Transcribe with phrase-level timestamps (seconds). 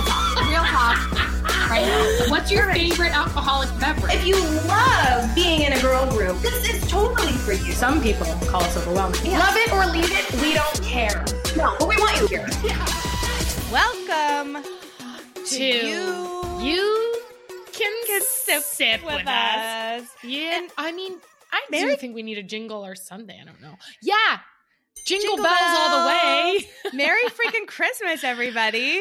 [0.00, 0.48] real talk.
[0.48, 1.70] Real talk.
[1.70, 2.30] Right now.
[2.30, 4.14] What's your favorite alcoholic beverage?
[4.14, 7.72] If you love being in a girl group, this is totally for you.
[7.72, 9.20] Some people call us overwhelming.
[9.32, 11.24] Love it or leave it, we don't care.
[11.56, 12.46] No, but we want you here.
[13.70, 14.64] Welcome
[15.46, 16.60] to you.
[16.60, 17.14] you
[17.72, 20.02] can, Can sip, sip with, with us.
[20.02, 20.08] us.
[20.24, 21.12] Yeah, And I mean,
[21.52, 23.36] I Mary- do think we need a jingle or something.
[23.40, 23.74] I don't know.
[24.02, 24.16] Yeah,
[25.06, 26.66] jingle, Jingle bells, all the way.
[26.94, 29.00] Merry freaking Christmas, everybody.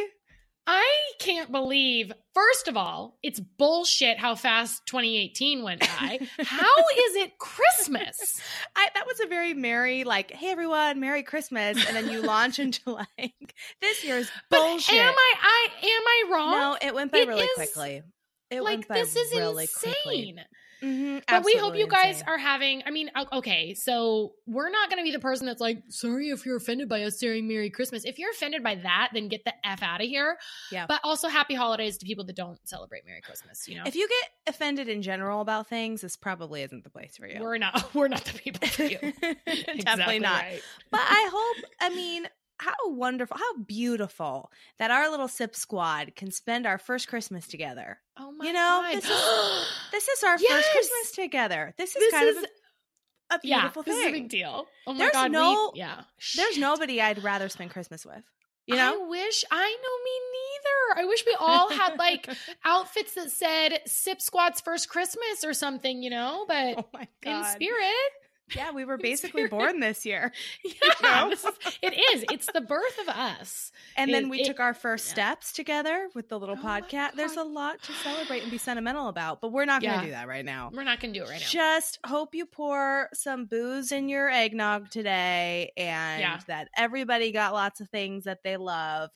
[0.71, 2.13] I can't believe.
[2.35, 6.19] First of all, it's bullshit how fast 2018 went by.
[6.43, 8.39] how is it Christmas?
[8.75, 11.83] I, that was a very merry, like, hey everyone, Merry Christmas.
[11.87, 14.95] And then you launch into like, this year's But bullshit.
[14.99, 15.33] am I?
[15.41, 16.51] I am I wrong?
[16.51, 18.03] No, it went by It really is- quickly.
[18.51, 19.93] It like went by this is really insane.
[20.03, 20.35] quickly.
[20.81, 22.83] Mhm, But we hope you guys are having.
[22.85, 26.45] I mean, okay, so we're not going to be the person that's like, sorry if
[26.45, 28.05] you're offended by us saying Merry Christmas.
[28.05, 30.37] If you're offended by that, then get the f out of here.
[30.71, 30.85] Yeah.
[30.87, 33.67] But also, Happy Holidays to people that don't celebrate Merry Christmas.
[33.67, 37.17] You know, If you get offended in general about things, this probably isn't the place
[37.17, 37.39] for you.
[37.41, 38.97] we're not, we're not the people for you.
[39.21, 40.41] Definitely Exactly not.
[40.41, 40.61] right.
[40.91, 42.27] But I hope, I mean,
[42.59, 47.99] how wonderful, how beautiful that our little sip squad can spend our first Christmas together.
[48.17, 48.95] Oh my You know, God.
[48.95, 50.51] this is- This is our Yes!
[50.53, 51.73] first Christmas together.
[51.77, 54.13] This is This kind is- of a, a yeah, beautiful this is a thing.
[54.13, 54.67] big deal.
[54.87, 56.01] Oh my There's God, no- we, yeah.
[56.35, 56.59] There's Shit.
[56.59, 58.23] nobody I'd rather spend Christmas with.
[58.65, 59.03] You know?
[59.03, 61.01] I wish I know me neither.
[61.01, 62.29] I wish we all had like
[62.63, 66.45] outfits that said "Sip Squad's first Christmas" or something, you know.
[66.47, 68.11] But oh in spirit,
[68.55, 70.31] Yeah, we were basically born this year.
[70.63, 71.29] yeah, know?
[71.29, 72.25] this is, it is.
[72.31, 73.71] It's the birth of us.
[73.97, 75.13] And then we it- took our first yeah.
[75.13, 77.13] steps together with the little Oh podcast.
[77.15, 80.05] There's a lot to celebrate and be sentimental about, but we're not going to Yeah.
[80.05, 80.71] do that right now.
[80.73, 81.47] We're not gonna do it right now.
[81.47, 86.39] Just hope you pour some booze in your eggnog today and Yeah.
[86.47, 89.09] that everybody got lots of things that they love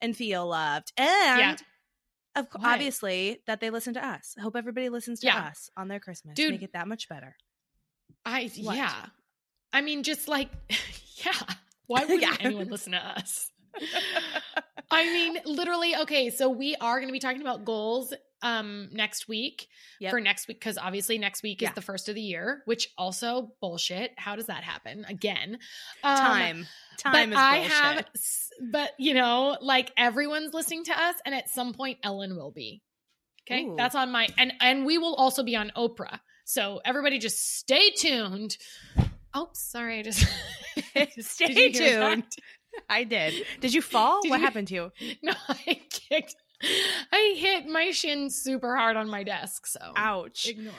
[0.00, 0.92] and feel loved.
[0.96, 1.60] And
[2.36, 2.74] of Right.
[2.74, 4.36] obviously that they listen to us.
[4.38, 6.36] I hope everybody listens to us on their Christmas.
[6.36, 6.52] Dude.
[6.52, 7.36] Make it that much better.
[8.24, 8.76] I What?
[8.76, 8.94] yeah.
[9.72, 10.48] I mean, just like
[11.24, 11.32] yeah.
[11.86, 12.36] Why wouldn't Yeah.
[12.40, 13.50] anyone listen to us?
[14.90, 15.94] I mean, literally.
[15.96, 19.68] Okay, so we are going to be talking about goals um next week
[20.00, 20.10] Yep.
[20.10, 21.68] for next week because obviously next week Yeah.
[21.68, 24.12] is the first of the year, which also bullshit.
[24.16, 25.58] How does that happen again?
[26.02, 26.66] Um, Time.
[27.04, 27.72] but Time is I bullshit.
[27.72, 28.06] have,
[28.72, 32.82] but you know, like everyone's listening to us, and at some point, Ellen will be.
[33.46, 33.74] Okay, Ooh.
[33.76, 36.18] that's on my and and we will also be on Oprah.
[36.50, 38.56] So everybody, just stay tuned.
[39.32, 40.18] Oh, sorry, I just
[41.20, 42.10] Stay Did you that?
[42.14, 42.24] tuned.
[42.88, 43.34] I did.
[43.60, 44.20] Did you fall?
[44.22, 44.92] Did what you- happened to you?
[45.22, 46.34] No, I kicked.
[47.12, 49.64] I hit my shin super hard on my desk.
[49.68, 50.48] So Ouch.
[50.48, 50.74] ignore.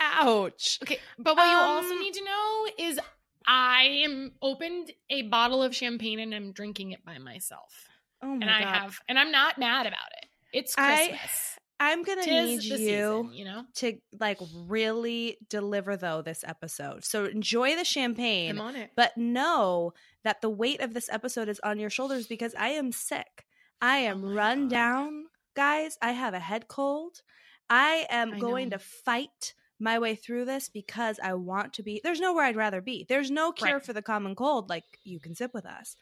[0.00, 0.78] Ouch.
[0.82, 2.98] Okay, but what you also Um, need to know is
[3.46, 7.86] I am opened a bottle of champagne and I'm drinking it by myself.
[8.22, 8.74] Oh my and I god.
[8.74, 10.28] have and I'm not mad about it.
[10.54, 11.58] It's Christmas.
[11.84, 13.64] I'm gonna need you season, you know.
[13.76, 17.04] to like really deliver though this episode.
[17.04, 18.90] So enjoy the champagne, I'm on it.
[18.96, 19.92] but know
[20.24, 23.46] that the weight of this episode is on your shoulders because I am sick.
[23.80, 24.70] I oh am Oh run God.
[24.70, 25.24] down,
[25.56, 25.98] guys.
[26.00, 27.22] I have a head cold.
[27.68, 28.76] I am I going know.
[28.76, 32.00] to fight my way through this because I want to be.
[32.04, 33.04] There's nowhere I'd rather be.
[33.08, 33.84] There's no cure Right.
[33.84, 35.96] for the common cold like you can sip with us.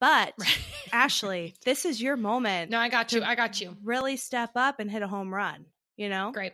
[0.00, 0.34] But
[0.92, 3.22] Ashley, this is your moment no, I got you.
[3.22, 3.76] I got you.
[3.82, 5.64] really step up and hit a home run,
[5.96, 6.32] you know?
[6.32, 6.52] Great.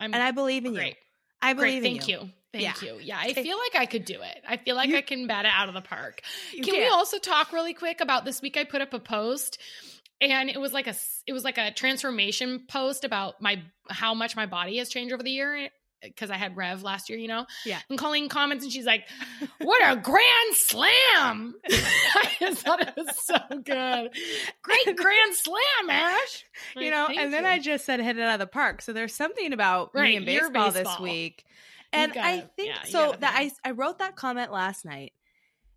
[0.00, 0.88] I'm And I believe in great.
[0.88, 0.94] you.
[1.42, 1.98] I believe Great.
[1.98, 2.18] Thank you.
[2.20, 2.30] you.
[2.52, 2.74] Thank Yeah.
[2.94, 2.98] you.
[3.02, 4.42] Yeah, I feel like I could do it.
[4.48, 6.22] I feel like You- I can bat it out of the park.
[6.52, 8.56] You can we also talk really quick about this week?
[8.56, 9.58] I put up a post,
[10.20, 10.94] and it was like a
[11.26, 13.60] it was like a transformation post about my
[13.90, 15.68] how much my body has changed over the year
[16.02, 17.46] because I had Rev last year, you know.
[17.64, 17.80] Yeah.
[17.88, 19.04] And Colleen comments, and she's like,
[19.60, 24.10] "What a grand slam!" I just thought it was so good.
[24.62, 26.44] Great grand slam, Ash.
[26.76, 27.48] you know, and then you.
[27.48, 28.82] I just said hit it out of the park.
[28.82, 31.44] So there's something about Right, me and your baseball, this week.
[31.92, 33.50] And I gotta- think yeah, so that I.
[33.64, 35.12] I wrote that comment last night.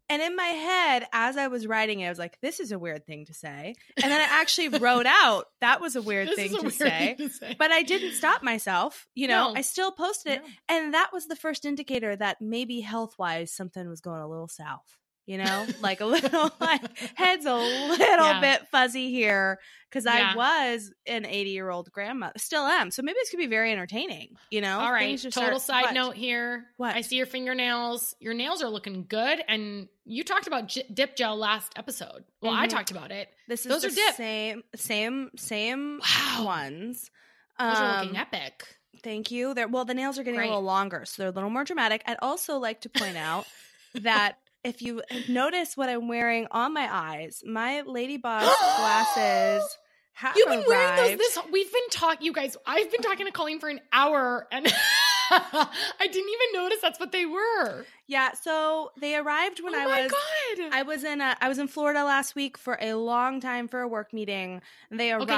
[0.10, 2.80] And in my head, as I was writing it, I was like, this is a
[2.80, 3.76] weird thing to say.
[4.02, 7.16] And then I actually wrote out that was a weird thing a to weird say.
[7.18, 7.56] thing to say.
[7.60, 9.08] But I didn't stop myself.
[9.16, 9.56] You know, No.
[9.56, 10.42] I still posted it.
[10.42, 10.76] No.
[10.78, 14.48] And that was the first indicator that maybe health wise something was going a little
[14.48, 14.98] south.
[15.30, 16.82] You know, like a little like
[17.14, 18.42] head's a little Yeah.
[18.42, 20.32] bit fuzzy here because Yeah.
[20.34, 22.90] I was an 80 year old grandma, still am.
[22.90, 24.30] So maybe this could be very entertaining.
[24.50, 25.22] You know, All right.
[25.22, 25.94] Total are- side what?
[25.94, 26.66] note here.
[26.78, 26.96] What?
[26.96, 28.16] I see your fingernails.
[28.20, 29.40] Your nails are looking good.
[29.48, 32.24] And you talked about j- dip gel last episode.
[32.42, 32.70] Well, I Mhm.
[32.72, 33.30] talked about it.
[33.48, 34.16] This is Those the are dip.
[34.16, 36.46] same, same, same Wow.
[36.46, 37.12] ones.
[37.60, 38.64] Those are Um, looking epic.
[39.04, 39.54] Thank you.
[39.54, 40.48] They're well, the nails are getting Great.
[40.48, 42.02] a little longer, so they're a little more dramatic.
[42.08, 43.46] I'd also like to point out
[43.94, 48.44] that if you notice what I'm wearing on my eyes, my Lady Boss
[48.78, 49.78] glasses
[50.14, 51.20] have You've been wearing those arrived.
[51.20, 54.68] this we've been talking you guys, I've been talking to Colleen for an hour and
[55.32, 55.68] I
[56.00, 57.86] didn't even notice that's what they were.
[58.08, 60.70] Yeah, so they arrived when oh I my was god.
[60.74, 63.80] I was in uh, I was in Florida last week for a long time for
[63.82, 64.62] a work meeting.
[64.90, 65.30] They arrived.
[65.30, 65.36] okay,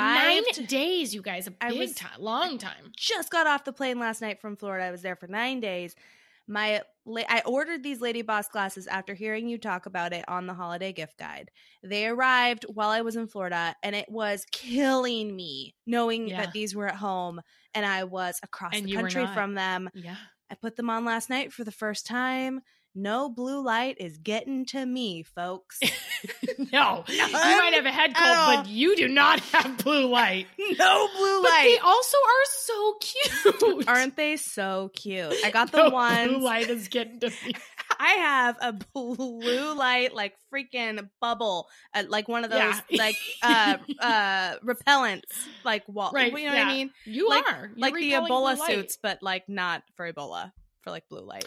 [0.55, 1.47] nine days, you guys.
[1.47, 2.93] A I big was- time, long time.
[2.95, 4.85] just got off the plane last night from Florida.
[4.85, 5.93] I was there for nine days.
[6.51, 10.47] My la- I ordered these Lady Boss glasses after hearing you talk about it on
[10.47, 11.49] the holiday gift guide.
[11.81, 16.41] They arrived while I was in Florida, and it was killing me knowing Yeah.
[16.41, 17.39] that these were at home
[17.73, 19.89] and I was across And the country from them.
[19.93, 20.17] Yeah.
[20.49, 22.59] I put them on last night for the first time.
[22.93, 25.79] No blue light is getting to me, folks.
[26.73, 30.47] no, you might have a head cold, but you do not have blue light.
[30.77, 31.43] no blue light.
[31.43, 33.87] But they also are so cute.
[33.87, 35.33] Aren't they so cute?
[35.45, 36.27] I got the No ones.
[36.33, 37.53] Blue light is getting to me.
[37.97, 42.81] I have a blue light, like freaking bubble, uh, like one of those, Yeah.
[42.97, 45.21] like uh, uh, repellents,
[45.63, 46.11] like wall.
[46.13, 46.61] Right, You know what.
[46.61, 46.91] I mean?
[47.05, 50.51] You Like- are You're like the Ebola suits, but like not for Ebola,
[50.81, 51.45] for like blue light.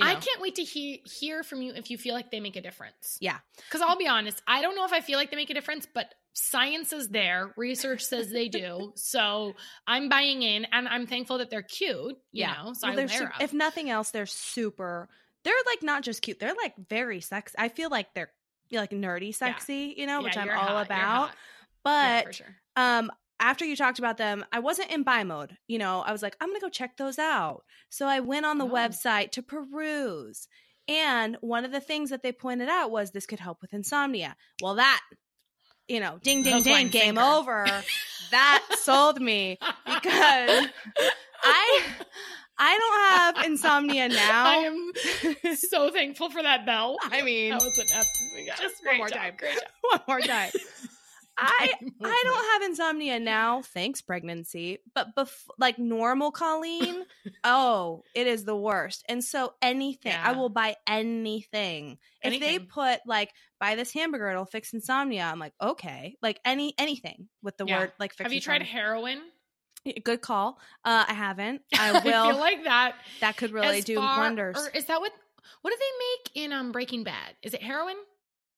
[0.00, 2.56] You I can't wait to hear hear from you if you feel like they make
[2.56, 3.18] a difference.
[3.20, 3.38] Yeah.
[3.56, 5.86] Because I'll be honest, I don't know if I feel like they make a difference,
[5.92, 7.52] but science is there.
[7.56, 8.92] Research says they do.
[8.96, 9.54] so
[9.86, 12.52] I'm buying in and I'm thankful that they're cute, you Yeah.
[12.62, 15.08] know, so Well, I wear su- if nothing else, they're super.
[15.44, 17.54] They're like not just cute; they're like very sexy.
[17.58, 18.30] I feel like they're
[18.70, 21.28] like nerdy sexy, you know, which I'm all hot, about.
[21.28, 21.32] Yeah,
[21.82, 22.56] But for sure.
[22.76, 23.10] um
[23.40, 26.36] after you talked about them i wasn't in buy mode you know i was like
[26.40, 28.68] i'm gonna go check those out so i went on the Oh.
[28.70, 30.46] website to peruse
[30.88, 34.36] and one of the things that they pointed out was this could help with insomnia
[34.62, 35.00] well that
[35.88, 37.20] you know ding ding ding game sinker.
[37.22, 37.66] over
[38.30, 40.66] that sold me because
[41.42, 41.82] I-
[42.62, 44.44] I don't have insomnia now.
[44.44, 44.54] I
[45.46, 46.98] am so thankful for that bell.
[47.04, 48.04] I mean, that was an F.
[48.44, 49.34] yeah, Just one more job, time.
[49.38, 49.62] Great job.
[49.80, 50.50] one more time
[51.40, 51.72] I
[52.04, 54.78] I don't have insomnia now, thanks pregnancy.
[54.94, 57.04] But bef- like normal Colleen,
[57.44, 59.04] oh, it is the worst.
[59.08, 61.98] And so anything, I will buy anything.
[62.22, 65.22] If they put like buy this hamburger, it'll fix insomnia.
[65.24, 67.80] I'm like, okay, like any anything with the Yeah.
[67.80, 69.20] word like fix Have you tried heroin?
[70.04, 70.58] Good call.
[70.84, 71.62] Uh, I haven't.
[71.76, 71.98] I will.
[72.24, 72.96] I feel like that.
[73.20, 74.56] that could really do far- wonders.
[74.58, 75.12] Or is that what?
[75.62, 77.34] What do they make in um Breaking Bad?
[77.42, 77.96] Is it heroin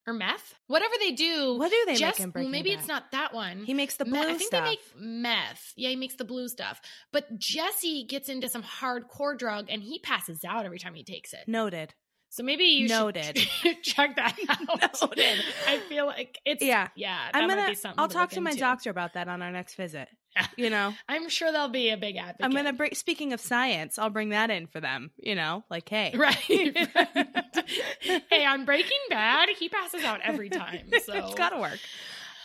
[0.06, 0.54] or meth?
[0.66, 1.56] Whatever they do.
[1.58, 3.64] what do they Jess- make in well, maybe it's not that one.
[3.64, 4.64] He makes the blue Me- I think stuff.
[4.64, 5.72] they make meth.
[5.76, 6.81] Yeah, he makes the blue stuff.
[7.12, 11.32] But Jesse gets into some hardcore drug and he passes out every time he takes
[11.32, 11.46] it.
[11.46, 11.94] Noted.
[12.31, 13.37] So maybe you Noted.
[13.38, 15.00] should check that out.
[15.02, 15.38] Noted.
[15.69, 16.88] I feel like it's Yeah.
[16.96, 17.31] yeah.
[17.32, 17.69] That I'm gonna.
[17.69, 18.60] be something I'll talk to my into.
[18.60, 20.08] doctor about that on our next visit.
[20.56, 22.44] You know, I'm sure they'll be a big advocate.
[22.44, 22.94] I'm gonna bring.
[22.94, 25.11] Speaking of science, I'll bring that in for them.
[25.17, 26.37] You know, like hey, Right.
[26.49, 27.64] right.
[28.31, 30.90] hey, on Breaking Bad, he passes out every time.
[31.05, 31.79] So it's gotta work.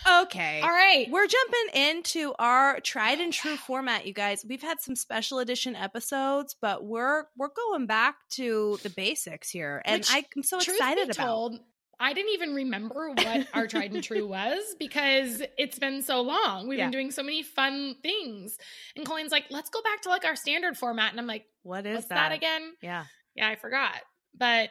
[0.09, 0.61] Okay.
[0.61, 1.07] All right.
[1.09, 4.45] We're jumping into our tried and true format, you guys.
[4.47, 9.81] We've had some special edition episodes, but we're we're going back to the basics here,
[9.85, 11.15] and Which, I'm so excited about.
[11.15, 11.59] told,
[11.99, 16.67] I didn't even remember what our tried and true was because it's been so long.
[16.67, 16.85] We've Yeah.
[16.85, 18.57] been doing so many fun things.
[18.95, 21.11] And Colleen's like, let's go back to like our standard format.
[21.11, 22.31] And I'm like, What is what's that?
[22.31, 22.73] again?
[22.81, 23.05] Yeah.
[23.35, 23.95] Yeah, I forgot.
[24.35, 24.69] But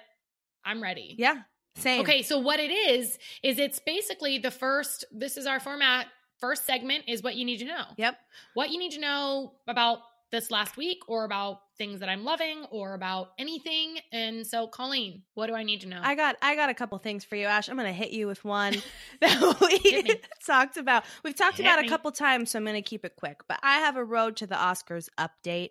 [0.65, 1.17] I'm ready.
[1.19, 1.43] Yeah.
[1.77, 2.01] Same.
[2.03, 6.07] Okay, so what it is is it's basically the first this is our format.
[6.39, 7.85] First segment is what you need to know.
[7.97, 8.17] Yep.
[8.55, 9.99] What you need to know about
[10.31, 13.99] this last week or about things that I'm loving or about anything.
[14.13, 16.01] And so Colleen, what do I need to know?
[16.03, 17.69] I got I got a couple things for you, Ash.
[17.69, 18.75] I'm gonna hit you with one
[19.21, 21.05] that we talked about.
[21.25, 21.87] We've talked Hit about me.
[21.87, 23.41] a couple times, so I'm gonna keep it quick.
[23.49, 25.71] But I have a road to the Oscars update.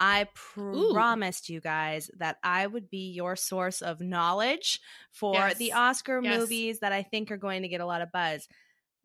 [0.00, 0.26] I
[0.58, 0.90] Ooh.
[0.92, 4.80] promised you guys that I would be your source of knowledge
[5.12, 5.58] for Yes.
[5.58, 6.40] the Oscar Yes.
[6.40, 8.48] movies that I think are going to get a lot of buzz.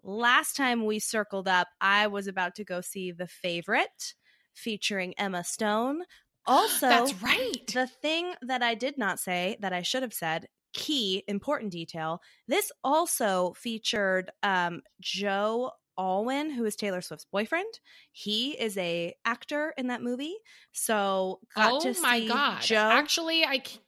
[0.01, 4.15] Last time we circled up, I was about to go see The Favorite
[4.55, 6.01] featuring Emma Stone.
[6.47, 7.67] Also, That's right.
[7.73, 12.21] the thing that I did not say that I should have said, key important detail.
[12.47, 17.79] This also featured um, Joe Alwyn, who is Taylor Swift's boyfriend.
[18.11, 20.35] He is a actor in that movie,
[20.71, 22.61] so got oh to my see god.
[22.61, 22.89] Joe.
[22.91, 23.79] Actually, I c-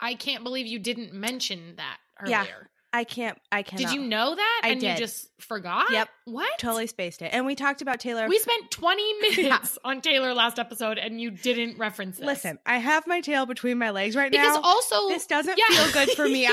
[0.00, 2.70] I can't believe you didn't mention that Yeah, earlier.
[2.96, 3.38] I can't.
[3.52, 3.90] I cannot.
[3.90, 4.60] Did you know that?
[4.64, 4.92] I and did.
[4.92, 5.90] you just forgot?
[5.92, 6.08] Yep.
[6.24, 6.58] What?
[6.58, 8.26] Totally spaced it, and we talked about Taylor.
[8.26, 12.26] We spent 20 minutes on Taylor last episode and you didn't reference this.
[12.26, 14.60] Listen, I have my tail between my legs right because now.
[14.62, 15.76] also this doesn't Yeah.
[15.76, 16.52] feel good for me Yes.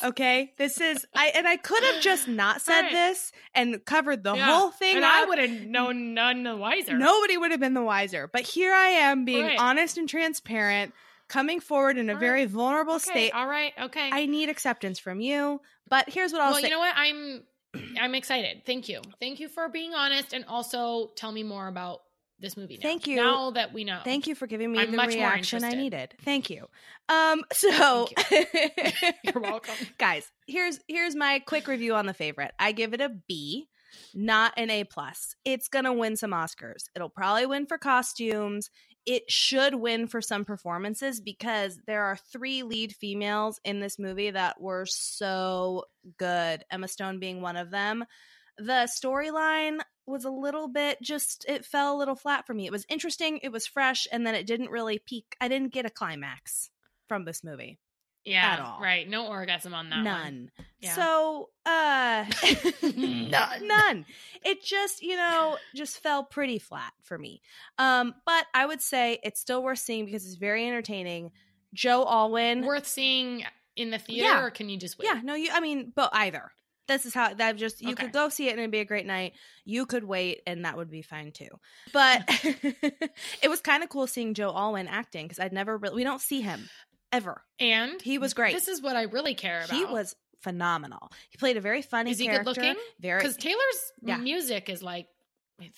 [0.00, 0.08] either.
[0.10, 2.92] Okay, this is I and I could have just not said Right.
[2.92, 4.46] this and covered the Yeah.
[4.46, 4.96] whole thing.
[4.96, 6.96] and I would have known none the wiser.
[6.96, 8.30] Nobody would have been the wiser.
[8.32, 9.58] But here I am being Right.
[9.58, 10.94] honest and transparent,
[11.30, 12.20] coming forward in a right.
[12.20, 13.30] very vulnerable Okay, state.
[13.32, 14.10] all right, okay.
[14.12, 15.60] I need acceptance from you.
[15.88, 16.54] But here's what I'll say.
[16.54, 16.68] well, say.
[16.68, 16.94] you know what?
[16.96, 17.42] I'm
[17.98, 18.62] I'm excited.
[18.66, 19.00] Thank you.
[19.20, 22.00] Thank you for being honest and also tell me more about
[22.40, 22.82] this movie now.
[22.82, 23.16] Thank you.
[23.16, 24.00] Now that we know.
[24.04, 26.14] Thank you for giving me I'm the reaction I needed.
[26.22, 26.66] Thank you.
[27.08, 29.74] Um, so You're welcome.
[29.98, 32.52] guys, here's here's my quick review on the favorite.
[32.58, 33.68] I give it a B,
[34.14, 35.36] not an A plus.
[35.44, 36.84] It's gonna win some Oscars.
[36.96, 38.70] It'll probably win for costumes.
[39.06, 44.30] It should win for some performances because there are three lead females in this movie
[44.30, 45.84] that were so
[46.18, 46.64] good.
[46.70, 48.04] Emma Stone being one of them.
[48.58, 52.66] The storyline was a little bit just it fell a little flat for me.
[52.66, 55.36] It was interesting, it was fresh, and then it didn't really peak.
[55.40, 56.70] I didn't get a climax
[57.08, 57.78] from this movie.
[58.30, 58.52] Yeah.
[58.52, 58.80] At all.
[58.80, 59.08] Right.
[59.08, 60.04] No orgasm on that one.
[60.04, 60.50] None.
[60.80, 60.94] Yeah.
[60.94, 62.24] So, uh
[62.96, 63.66] None.
[63.66, 64.06] none.
[64.44, 67.42] It just, you know, just fell pretty flat for me.
[67.78, 71.32] Um, but I would say it's still worth seeing because it's very entertaining.
[71.74, 72.64] Joe Alwyn.
[72.64, 73.44] Worth seeing
[73.76, 74.42] in the theater Yeah.
[74.42, 75.06] or can you just wait?
[75.06, 76.50] yeah, no, you I mean, but either.
[76.88, 78.04] This is how that just you Okay.
[78.04, 79.34] could go see it and it'd be a great night.
[79.64, 81.48] You could wait and that would be fine too.
[81.92, 82.24] But
[83.42, 86.20] it was kind of cool seeing Joe Alwyn acting because I'd never really we don't
[86.20, 86.68] see him
[87.12, 87.42] ever.
[87.58, 88.54] And He was great.
[88.54, 89.70] This is what I really care about.
[89.76, 91.10] He was phenomenal.
[91.30, 92.44] He played a very funny Is he character.
[92.54, 92.76] good looking?
[93.00, 94.16] Very because Taylor's Yeah.
[94.16, 95.06] music is like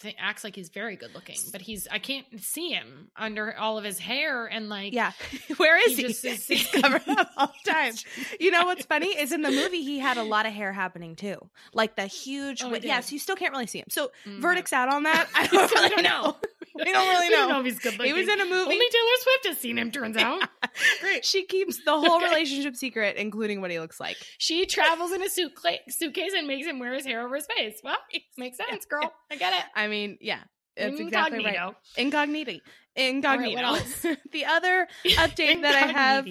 [0.00, 3.76] th- acts like he's very good looking, but he's I can't see him under all
[3.78, 5.10] of his hair and like Yeah.
[5.56, 6.08] Where is he he?
[6.08, 7.94] just is- He's covered up all the time.
[8.38, 11.16] You know what's funny is in the movie he had a lot of hair happening
[11.16, 11.36] too.
[11.74, 12.86] Like the huge Oh, he wi- did.
[12.88, 13.86] yes, you still can't really see him.
[13.90, 15.28] So Mm, verdict's out on that.
[15.34, 16.36] I don't really don't know.
[16.76, 16.84] Know.
[16.84, 17.54] We don't really We don't know.
[17.54, 18.72] know if he's good He was in a movie.
[18.72, 19.90] Only Taylor Swift has seen him.
[19.90, 20.42] Turns out
[21.00, 21.24] Great.
[21.24, 24.16] She keeps the whole relationship secret, including what he looks like.
[24.38, 25.52] she travels in a suit
[25.88, 27.80] suitcase and makes him wear his hair over his face.
[27.82, 29.12] Well, it makes sense, girl.
[29.30, 29.64] I get it.
[29.74, 30.40] I mean, yeah,
[30.76, 31.54] that's exactly right.
[31.54, 31.76] Incognito.
[31.96, 32.60] Incognito.
[32.94, 33.60] Incognito.
[33.62, 34.06] Else?
[34.32, 36.26] the other update that I have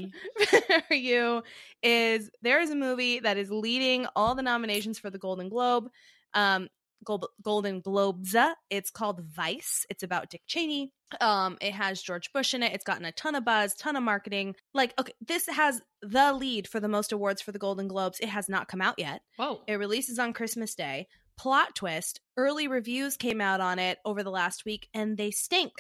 [0.88, 1.42] for you
[1.82, 5.90] is there is a movie that is leading all the nominations for the Golden Globe.
[6.34, 6.70] Um,
[7.04, 8.36] Golden Globes.
[8.70, 9.86] It's called Vice.
[9.90, 10.92] It's about Dick Cheney.
[11.20, 12.74] Um, it has George Bush in it.
[12.74, 14.56] It's gotten a ton of buzz, ton of marketing.
[14.74, 18.20] Like, okay, this has the lead for the most awards for the Golden Globes.
[18.20, 19.22] It has not come out yet.
[19.38, 19.62] Whoa.
[19.68, 21.08] It releases on Christmas Day.
[21.38, 25.72] Plot twist early reviews came out on it over the last week and they stink.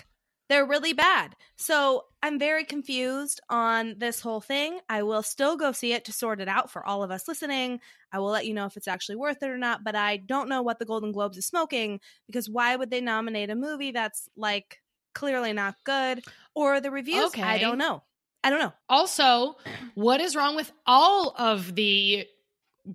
[0.51, 1.37] They're really bad.
[1.55, 4.81] So I'm very confused on this whole thing.
[4.89, 7.79] I will still go see it to sort it out for all of us listening.
[8.11, 10.49] I will let you know if it's actually worth it or not, but I don't
[10.49, 14.27] know what the Golden Globes is smoking because why would they nominate a movie that's
[14.35, 14.81] like
[15.15, 16.21] clearly not good
[16.53, 17.27] or the reviews?
[17.27, 17.41] Okay.
[17.41, 18.03] I don't know.
[18.43, 18.73] I don't know.
[18.89, 19.55] Also,
[19.95, 22.25] what is wrong with all of the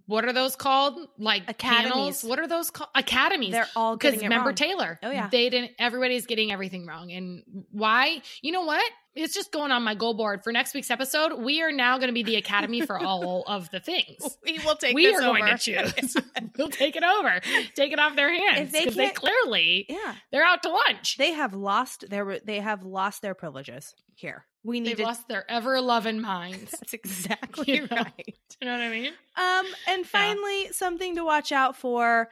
[0.07, 0.99] what are those called?
[1.19, 1.93] Like Academies.
[1.93, 2.25] panels?
[2.25, 2.91] What are those called?
[2.95, 3.53] Academies.
[3.53, 4.55] They're all Because remember wrong.
[4.55, 4.99] Taylor.
[5.03, 5.29] Oh, yeah.
[5.29, 7.13] They didn't everybody's getting everything wrong.
[7.13, 8.23] And why?
[8.43, 8.85] You know what?
[9.15, 11.41] It's just going on my goal board for next week's episode.
[11.41, 14.39] We are now going to be the academy for all of the things.
[14.45, 16.17] We will take we are going to choose.
[16.59, 17.41] we'll take it over.
[17.75, 18.73] Take it off their hands.
[18.73, 20.15] If they they, clearly yeah.
[20.31, 21.17] they're out to lunch.
[21.17, 24.45] they have lost their they have lost their privileges here.
[24.67, 26.71] We need They've to lost their ever loving minds.
[26.81, 27.97] That's exactly You know?
[27.97, 28.35] right.
[28.61, 29.13] You know what I mean?
[29.37, 32.29] Um and finally something to watch out for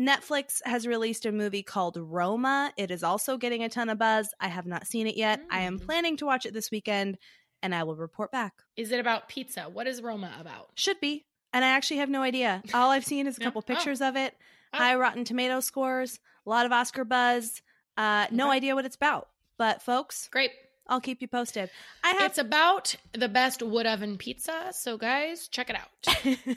[0.00, 2.72] Netflix has released a movie called Roma.
[2.76, 4.32] It is also getting a ton of buzz.
[4.40, 5.42] I have not seen it yet.
[5.50, 5.84] I am Mm.
[5.84, 7.18] planning to watch it this weekend
[7.62, 8.54] and I will report back.
[8.76, 9.62] Is it about pizza?
[9.64, 10.70] What is Roma about?
[10.74, 11.26] Should be.
[11.52, 12.62] And I actually have no idea.
[12.72, 13.46] All I've seen is a Yeah?
[13.46, 13.62] couple Oh.
[13.74, 14.34] pictures of it.
[14.72, 14.78] Oh.
[14.78, 17.62] High Rotten Tomato scores, a lot of Oscar buzz.
[17.96, 19.28] Uh no idea what it's about.
[19.58, 20.50] But folks, Great.
[20.86, 21.70] I'll keep you posted.
[22.02, 24.70] I have It's about the best wood oven pizza.
[24.72, 26.56] So, guys, check it out.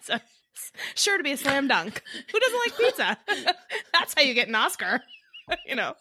[0.00, 0.16] So,
[0.94, 2.02] sure to be a slam dunk.
[2.32, 3.18] Who doesn't like pizza?
[3.92, 5.02] That's how you get an Oscar.
[5.66, 5.94] you know,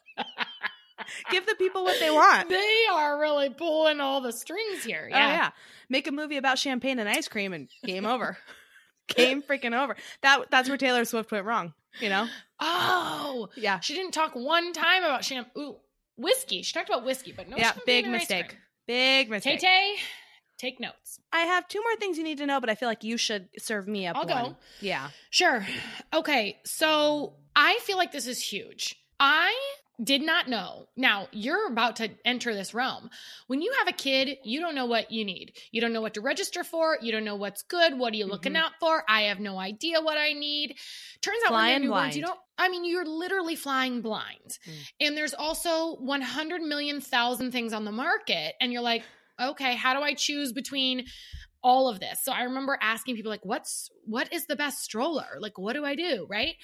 [1.31, 2.47] give the people what they want.
[2.49, 5.09] They are really pulling all the strings here.
[5.11, 5.27] Oh, Yeah.
[5.33, 5.49] yeah.
[5.89, 8.37] Make a movie about champagne and ice cream and game over.
[9.09, 9.95] game freaking over.
[10.21, 11.73] That that's where Taylor Swift went wrong.
[11.99, 12.27] You know?
[12.65, 13.81] Oh, Yeah.
[13.81, 15.59] she didn't talk one time about shampoo.
[15.59, 15.75] Ooh,
[16.17, 16.61] whiskey.
[16.61, 17.73] She talked about whiskey, but no yeah.
[17.85, 18.57] Big mistake.
[18.87, 19.59] Big mistake.
[19.59, 19.95] Tay,
[20.57, 21.19] take notes.
[21.31, 23.49] I have two more things you need to know, but I feel like you should
[23.57, 24.51] serve me up I'll one.
[24.51, 24.57] go.
[24.81, 25.09] Yeah.
[25.29, 25.65] Sure.
[26.13, 26.59] Okay.
[26.65, 28.95] So I feel like this is huge.
[29.19, 29.55] I
[30.01, 30.87] did not know.
[30.95, 33.09] Now, you're about to enter this realm.
[33.47, 35.53] When you have a kid, you don't know what you need.
[35.71, 36.97] You don't know what to register for.
[37.01, 37.97] You don't know what's good.
[37.99, 38.57] What are you looking Mhm.
[38.63, 39.03] out for?
[39.07, 40.77] I have no idea what I need.
[41.21, 42.39] Turns out when Flying they're you don't.
[42.57, 44.57] I mean, you're literally flying blind.
[44.65, 44.73] Mm.
[45.01, 48.55] And there's also 100 million thousand things on the market.
[48.61, 49.03] And you're like,
[49.39, 51.05] okay, how do I choose between
[51.63, 52.23] all of this.
[52.23, 55.37] So I remember asking people like, "What's what is the best stroller?
[55.39, 56.55] Like, what do I do?" Right?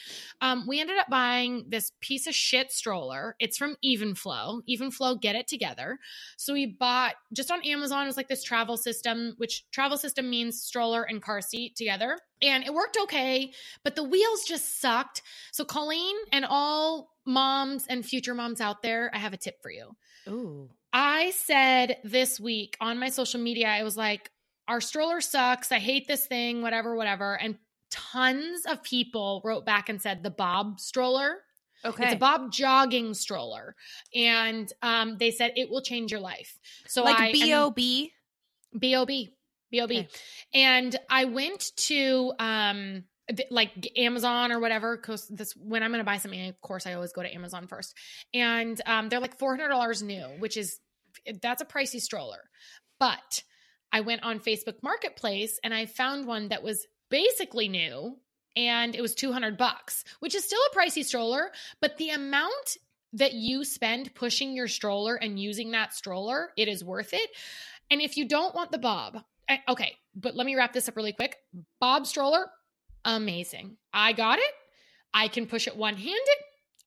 [0.42, 3.36] Um, we ended up buying this piece of shit stroller.
[3.40, 4.62] It's from Evenflo.
[4.70, 6.00] Evenflo, get it together.
[6.38, 8.04] So we bought just on Amazon.
[8.04, 12.18] It was like this travel system, which travel system means stroller and car seat together,
[12.42, 13.54] and it worked okay.
[13.84, 15.22] But the wheels just sucked.
[15.52, 19.72] So Colleen and all moms and future moms out there, I have a tip for
[19.72, 19.96] you.
[20.28, 20.70] Ooh.
[20.92, 24.32] I said this week on my social media, I was like,
[24.70, 25.72] our stroller sucks.
[25.72, 27.34] I hate this thing, whatever, whatever.
[27.34, 27.58] And
[27.90, 31.40] tons of people wrote back and said the Bob stroller.
[31.84, 32.06] Okay.
[32.06, 33.76] It's a Bob jogging stroller.
[34.14, 36.60] And um, they said it will change your life.
[36.88, 38.14] So I like B O B.
[38.78, 39.34] B-O-B.
[39.72, 40.00] B-O-B.
[40.00, 40.10] Okay.
[40.54, 46.00] And I went to um th- like Amazon or whatever cuz this when I'm going
[46.00, 47.96] to buy something of course I always go to Amazon first.
[48.34, 50.80] And um they're like $400 new, which is
[51.42, 52.50] that's a pricey stroller.
[53.00, 53.44] But
[53.92, 58.18] I went on Facebook Marketplace and I found one that was basically new
[58.56, 62.78] and it was 200 bucks, which is still a pricey stroller, but the amount
[63.14, 67.30] that you spend pushing your stroller and using that stroller, it is worth it.
[67.90, 69.24] And if you don't want the Bob,
[69.68, 71.38] okay, but let me wrap this up really quick.
[71.80, 72.48] Bob stroller,
[73.06, 73.78] amazing.
[73.94, 74.54] I got it.
[75.14, 76.20] I can push it one handed.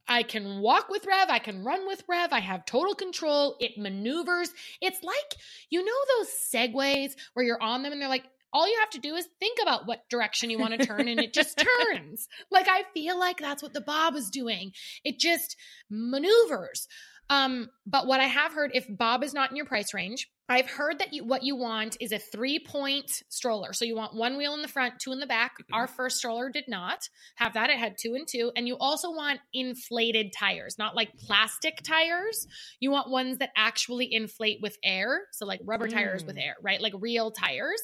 [0.09, 1.29] I can walk with Rev.
[1.31, 2.33] I can run with Rev.
[2.33, 3.57] I have total control.
[3.61, 4.53] It maneuvers.
[4.81, 5.37] It's like,
[5.71, 8.99] you know, those segways where you're on them and they're like, all you have to
[8.99, 11.59] do is think about what direction you want to turn and it just
[11.91, 12.29] turns.
[12.51, 14.73] Like, I feel like that's what the Bob is doing.
[15.05, 15.57] It just
[15.89, 16.87] maneuvers.
[17.33, 20.69] Um, but what I have heard, if Bob is not in your price range, I've
[20.69, 23.73] heard that you, what you want is a three point stroller.
[23.73, 25.53] So you want one wheel in the front, two in the back.
[25.73, 27.71] Our first stroller did not have that.
[27.71, 28.53] It had two and two.
[28.55, 32.47] And you also want inflated tires, not like plastic tires.
[32.81, 35.23] You want ones that actually inflate with air.
[35.33, 36.45] So like rubber tires with Mm.
[36.45, 36.83] air, right?
[36.83, 37.81] Like real tires.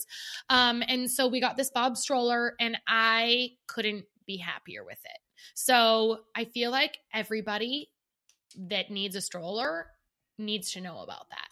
[0.51, 5.21] Um, and so we got this Bob stroller and I couldn't be happier with it.
[5.55, 7.89] So I feel like everybody
[8.57, 9.87] that needs a stroller
[10.39, 11.49] needs to know about that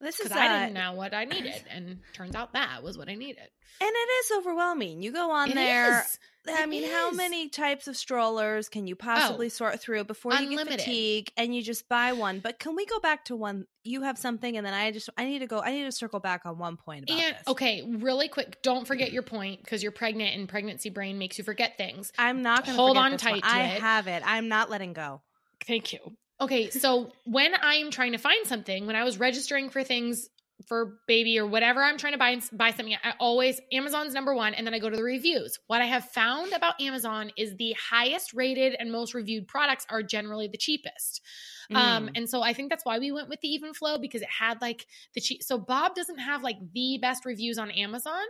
[0.00, 3.08] This is I uh, didn't know what I needed, and turns out that was what
[3.08, 3.48] I needed.
[3.80, 5.02] and it is overwhelming.
[5.02, 6.00] You go on It there.
[6.00, 6.18] is.
[6.48, 10.58] I It mean, how many types of strollers can you possibly sort through before you
[10.58, 12.40] Oh, get fatigue and you just buy one?
[12.40, 13.66] But can we go back to one?
[13.84, 15.60] You have something, and then I just I need to go.
[15.60, 17.42] I need to circle back on one point about And this.
[17.48, 21.44] okay, really quick, don't forget your point because you're pregnant and pregnancy brain makes you
[21.44, 22.12] forget things.
[22.18, 23.80] I'm not going to Hold on tight to I it.
[23.80, 24.22] have it.
[24.26, 25.22] I'm not letting go.
[25.64, 26.00] Thank you.
[26.42, 30.28] Okay, so when I'm trying to find something, when I was registering for things
[30.66, 34.52] for baby or whatever I'm trying to buy buy something, I always Amazon's number one,
[34.54, 35.58] and then I go to the reviews.
[35.68, 40.02] What I have found about Amazon is the highest rated and most reviewed products are
[40.02, 41.20] generally the cheapest.
[41.74, 42.10] Um, Mm.
[42.16, 44.86] and so I think that's why we went with the Evenflo because it had like
[45.14, 45.44] the cheap.
[45.44, 48.24] So Bob doesn't have like the best reviews on Amazon,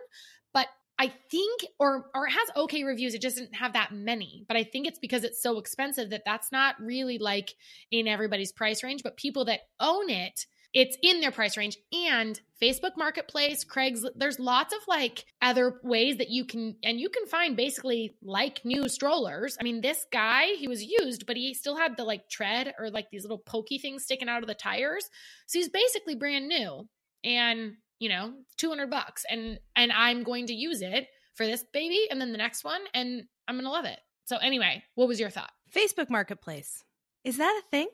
[0.52, 3.14] but I think, or or it has okay reviews.
[3.14, 4.44] It just didn't have that many.
[4.46, 7.54] But I think it's because it's so expensive that that's not really like
[7.90, 9.02] in everybody's price range.
[9.02, 11.76] But people that own it, it's in their price range.
[11.92, 17.08] And Facebook Marketplace, Craig's, there's lots of like other ways that you can, and you
[17.10, 19.56] can find basically like new strollers.
[19.60, 22.90] I mean, this guy, he was used, but he still had the like tread or
[22.90, 25.08] like these little pokey things sticking out of the tires.
[25.46, 26.88] So he's basically brand new.
[27.24, 32.00] And you know, 200 bucks and and I'm going to use it for this baby
[32.10, 34.00] and then the next one and I'm going to love it.
[34.24, 35.52] So anyway, what was your thought?
[35.74, 36.82] Facebook Marketplace
[37.24, 37.88] is that a thing?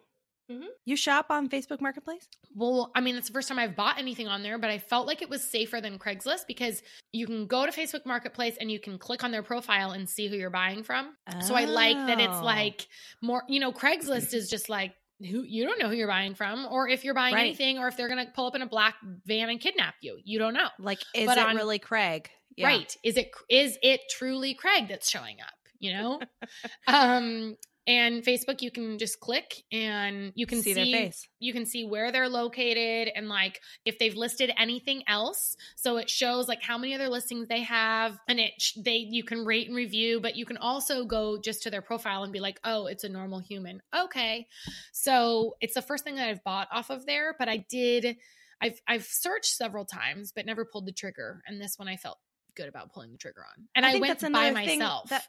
[0.51, 0.65] Mhm.
[0.87, 2.27] You shop on Facebook Marketplace?
[2.55, 5.07] Well, I mean, it's the first time I've bought anything on there, but I felt
[5.07, 8.81] like it was safer than Craigslist because you can go to Facebook Marketplace and you
[8.81, 11.15] can click on their profile and see who you're buying from.
[11.47, 12.45] So I like that it's Oh.
[12.45, 12.87] like
[13.21, 16.67] more, you know, Craigslist is just like who you don't know who you're buying from
[16.71, 17.47] or if you're buying Right.
[17.47, 18.95] anything or if they're going to pull up in a black
[19.27, 20.19] van and kidnap you.
[20.25, 20.69] You don't know.
[20.79, 22.31] like is But it on- really Craig?
[22.57, 22.67] Yeah.
[22.69, 22.97] Right.
[23.05, 26.21] Is it is it truly Craig that's showing up, you know?
[26.87, 27.57] um
[27.89, 31.27] and Facebook you can just click and you can see, see, their face.
[31.41, 35.57] you can see where they're located and like if they've listed anything else.
[35.75, 39.45] So it shows like how many other listings they have and it they you can
[39.47, 42.61] rate and review, but you can also go just to their profile and be like,
[42.63, 44.47] "Oh, it's a normal human." Okay.
[44.93, 48.19] So, it's the first thing that I've bought off of there, but I did
[48.61, 52.19] I've I've searched several times but never pulled the trigger and this one I felt
[52.55, 53.69] good about pulling the trigger on.
[53.75, 55.09] And I I, went by myself.
[55.09, 55.27] that-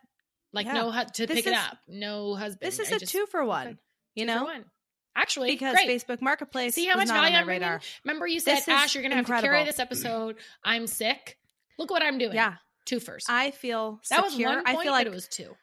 [0.54, 0.74] like yeah.
[0.74, 1.78] no to This pick it is- up.
[1.88, 2.60] No husband.
[2.68, 3.78] This is I a just- two for one.
[4.16, 4.66] You know, one.
[5.16, 5.88] Actually, because great.
[5.90, 7.62] Facebook Marketplace See how much value I'm bringing?
[7.64, 7.82] radar.
[8.06, 10.36] Remember you said, This Ash, you're going to have to carry this episode.
[10.64, 11.38] I'm sick.
[11.78, 12.34] Look what I'm doing.
[12.36, 13.30] Yeah, Two first.
[13.30, 15.56] I feel that was one point, I feel like it was two.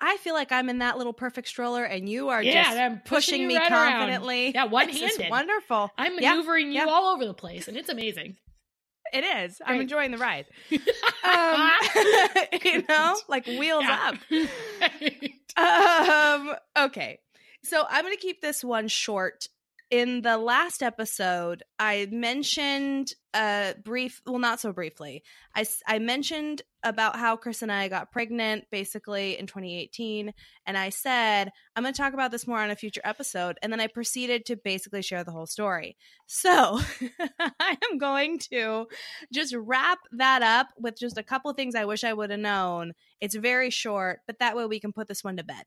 [0.00, 3.00] I feel like I'm in that little perfect stroller, and you are Yeah, just I'm
[3.00, 3.92] pushing pushing me right around.
[3.92, 4.52] confidently.
[4.54, 5.28] Yeah, one-handed.
[5.30, 5.90] wonderful.
[5.98, 6.86] I'm Yeah, maneuvering you yeah.
[6.86, 8.36] all over the place, and it's amazing.
[9.12, 9.60] It is.
[9.64, 10.46] I'm enjoying the ride.
[11.22, 11.70] Um,
[12.64, 14.12] you know, like wheels Yeah.
[14.12, 14.16] up.
[15.56, 16.54] Um,
[16.86, 17.18] okay.
[17.62, 19.48] So I'm going to keep this one short.
[19.90, 25.24] In the last episode, I mentioned a brief, well, not so briefly.
[25.52, 30.32] I, I mentioned about how Chris and I got pregnant basically in 2018.
[30.64, 33.58] And I said, I'm going to talk about this more on a future episode.
[33.62, 35.96] And then I proceeded to basically share the whole story.
[36.32, 36.78] So
[37.60, 38.86] I am going to
[39.32, 42.92] just wrap that up with just a couple things I wish I would have known.
[43.20, 45.64] It's very short, but that way we can put this one to bed.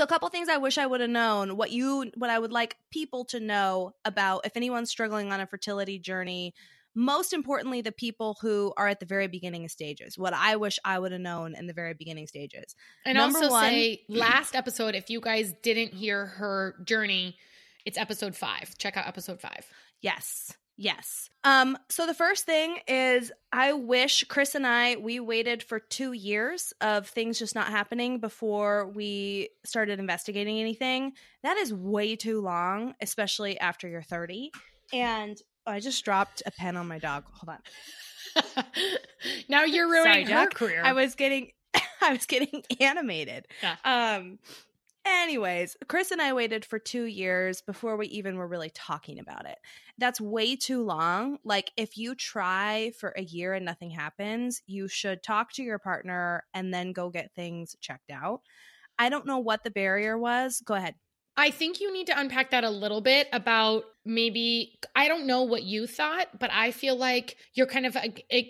[0.00, 2.52] So a couple things I wish I would have known, what you what I would
[2.52, 6.54] like people to know about if anyone's struggling on a fertility journey,
[6.94, 10.16] most importantly the people who are at the very beginning stages.
[10.16, 12.74] What I wish I would have known in the very beginning stages.
[13.04, 17.36] and Number also one- say last episode, if you guys didn't hear her journey,
[17.84, 18.78] it's episode five.
[18.78, 19.66] Check out episode five.
[20.00, 20.54] Yes.
[20.82, 21.28] Yes.
[21.44, 26.12] Um so the first thing is I wish Chris and I we waited for 2
[26.12, 31.12] years of things just not happening before we started investigating anything.
[31.42, 34.52] That is way too long, especially after you're 30.
[34.94, 37.24] And I just dropped a pen on my dog.
[37.30, 38.64] Hold on.
[39.50, 40.54] now you're ruining Sorry, her Jack.
[40.54, 40.82] career.
[40.82, 41.52] I was getting
[42.00, 43.46] I was getting animated.
[43.62, 43.76] Yeah.
[43.84, 44.38] Um
[45.06, 49.46] anyways, Chris and I waited for 2 years before we even were really talking about
[49.46, 49.58] it.
[49.98, 51.38] That's way too long.
[51.44, 55.78] Like if you try for a year and nothing happens, you should talk to your
[55.78, 58.42] partner and then go get things checked out.
[58.98, 60.62] I don't know what the barrier was.
[60.64, 60.94] Go ahead.
[61.40, 65.42] I think you need to unpack that a little bit about maybe I don't know
[65.42, 67.96] what you thought, but I feel like you're kind of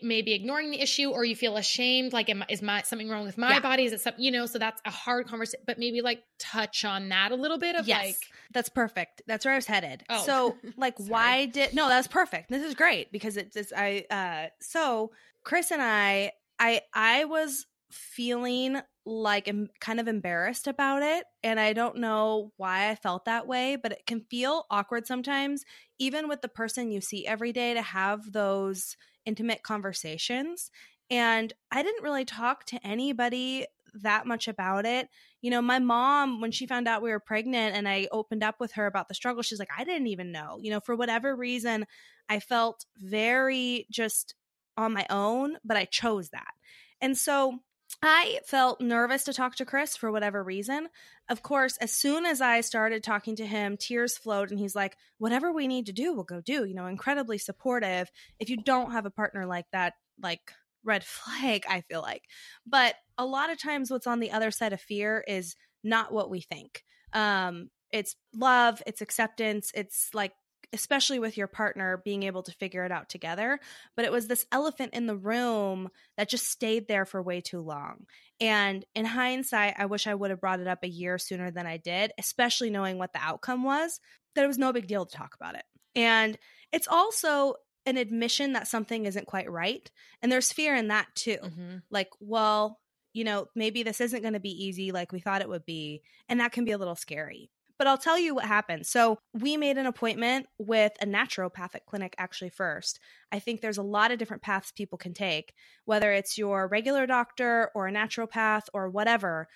[0.03, 2.13] maybe ignoring the issue, or you feel ashamed.
[2.13, 3.61] Like, am, is my something wrong with my Yeah.
[3.61, 3.85] body?
[3.85, 4.47] Is it something you know?
[4.47, 5.61] So that's a hard conversation.
[5.67, 8.17] But maybe like touch on that a little bit of yes, like,
[8.53, 9.23] that's perfect.
[9.27, 10.03] That's where I was headed.
[10.11, 10.23] Oh.
[10.25, 11.89] So, like, why did no?
[11.89, 12.51] That's perfect.
[12.51, 14.05] This is great because it's just I.
[14.11, 15.13] uh So,
[15.45, 21.59] Chris and I, I, I was feeling like em- kind of embarrassed about it, and
[21.59, 25.65] I don't know why I felt that way, but it can feel awkward sometimes,
[25.99, 30.71] even with the person you see every day, to have those intimate conversations.
[31.11, 35.09] And I didn't really talk to anybody that much about it
[35.43, 38.61] you know, my mom, when she found out we were pregnant and I opened up
[38.61, 40.59] with her about the struggle, she's like, I didn't even know.
[40.61, 41.87] You know, for whatever reason,
[42.29, 44.35] I felt very just
[44.77, 46.53] on my own, but I chose that.
[47.01, 47.61] And so
[48.03, 50.89] I felt nervous to talk to Chris for whatever reason.
[51.29, 54.97] Of course, as soon as I started talking to him, tears flowed and he's like,
[55.19, 58.11] whatever we need to do, we'll go do, you know, incredibly supportive.
[58.39, 60.41] If you don't have a partner like that, like,
[60.85, 62.23] red flag, I feel like.
[62.67, 66.31] But a lot of times, what's on the other side of fear is not what
[66.31, 66.83] we think.
[67.13, 70.33] Um, it's love, it's acceptance, it's like,
[70.73, 73.59] especially with your partner, being able to figure it out together.
[73.97, 77.61] But it was this elephant in the room that just stayed there for way too
[77.61, 78.07] long.
[78.41, 81.67] And in hindsight, I wish I would have brought it up a year sooner than
[81.67, 84.01] I did, especially knowing what the outcome was,
[84.35, 85.65] that it was no big deal to talk about it.
[85.95, 86.39] And
[86.73, 87.55] it's also
[87.87, 89.91] an admission that something isn't quite right.
[90.23, 91.39] And there's fear in that too.
[91.43, 91.83] Mhm.
[91.91, 92.79] Like, well,
[93.13, 96.03] you know, maybe this isn't going to be easy like we thought it would be.
[96.29, 97.51] And that can be a little scary.
[97.81, 98.85] But I'll tell you what happened.
[98.87, 103.01] So, we made an appointment with a naturopathic clinic actually first.
[103.33, 105.55] I think there's a lot of different paths people can take,
[105.87, 109.49] whether it's your regular doctor or a naturopath or whatever.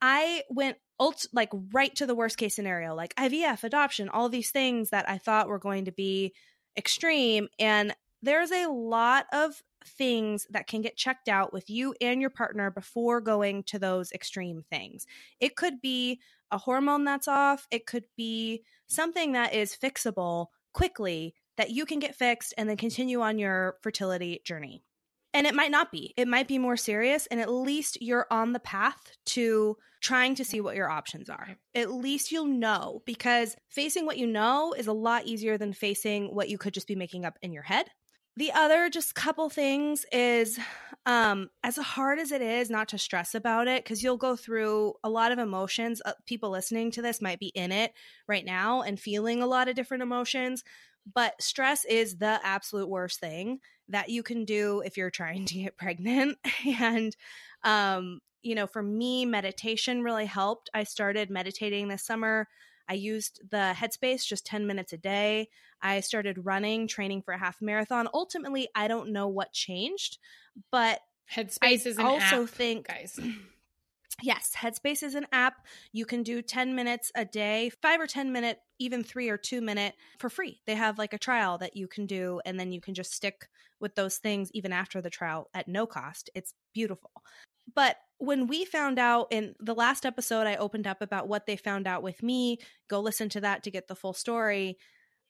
[0.00, 4.52] I went ult- like right to the worst case scenario, like IVF, adoption, all these
[4.52, 6.32] things that I thought were going to be
[6.76, 7.48] extreme.
[7.58, 12.30] And there's a lot of things that can get checked out with you and your
[12.30, 15.06] partner before going to those extreme things.
[15.40, 16.20] It could be
[16.54, 21.98] a hormone that's off, it could be something that is fixable quickly that you can
[21.98, 24.84] get fixed and then continue on your fertility journey.
[25.32, 26.14] And it might not be.
[26.16, 30.44] It might be more serious, and at least you're on the path to trying to
[30.44, 31.56] see what your options are.
[31.74, 36.32] At least you'll know because facing what you know is a lot easier than facing
[36.34, 37.86] what you could just be making up in your head.
[38.36, 40.58] The other just couple things is
[41.06, 44.94] um as hard as it is not to stress about it cuz you'll go through
[45.04, 46.00] a lot of emotions.
[46.04, 47.92] Uh, people listening to this might be in it
[48.26, 50.64] right now and feeling a lot of different emotions,
[51.12, 55.54] but stress is the absolute worst thing that you can do if you're trying to
[55.54, 56.38] get pregnant
[56.80, 57.16] and
[57.64, 62.46] um you know for me meditation really helped i started meditating this summer
[62.88, 65.48] i used the headspace just 10 minutes a day
[65.82, 70.18] i started running training for a half marathon ultimately i don't know what changed
[70.70, 71.00] but
[71.32, 73.18] Headspace I is an also app, think guys.
[74.22, 75.66] Yes, Headspace is an app.
[75.92, 79.60] You can do 10 minutes a day, five or 10 minute, even three or two
[79.60, 80.60] minute for free.
[80.66, 83.48] They have like a trial that you can do, and then you can just stick
[83.80, 86.30] with those things even after the trial at no cost.
[86.32, 87.10] It's beautiful.
[87.72, 91.56] But when we found out in the last episode, I opened up about what they
[91.56, 92.58] found out with me.
[92.88, 94.78] Go listen to that to get the full story.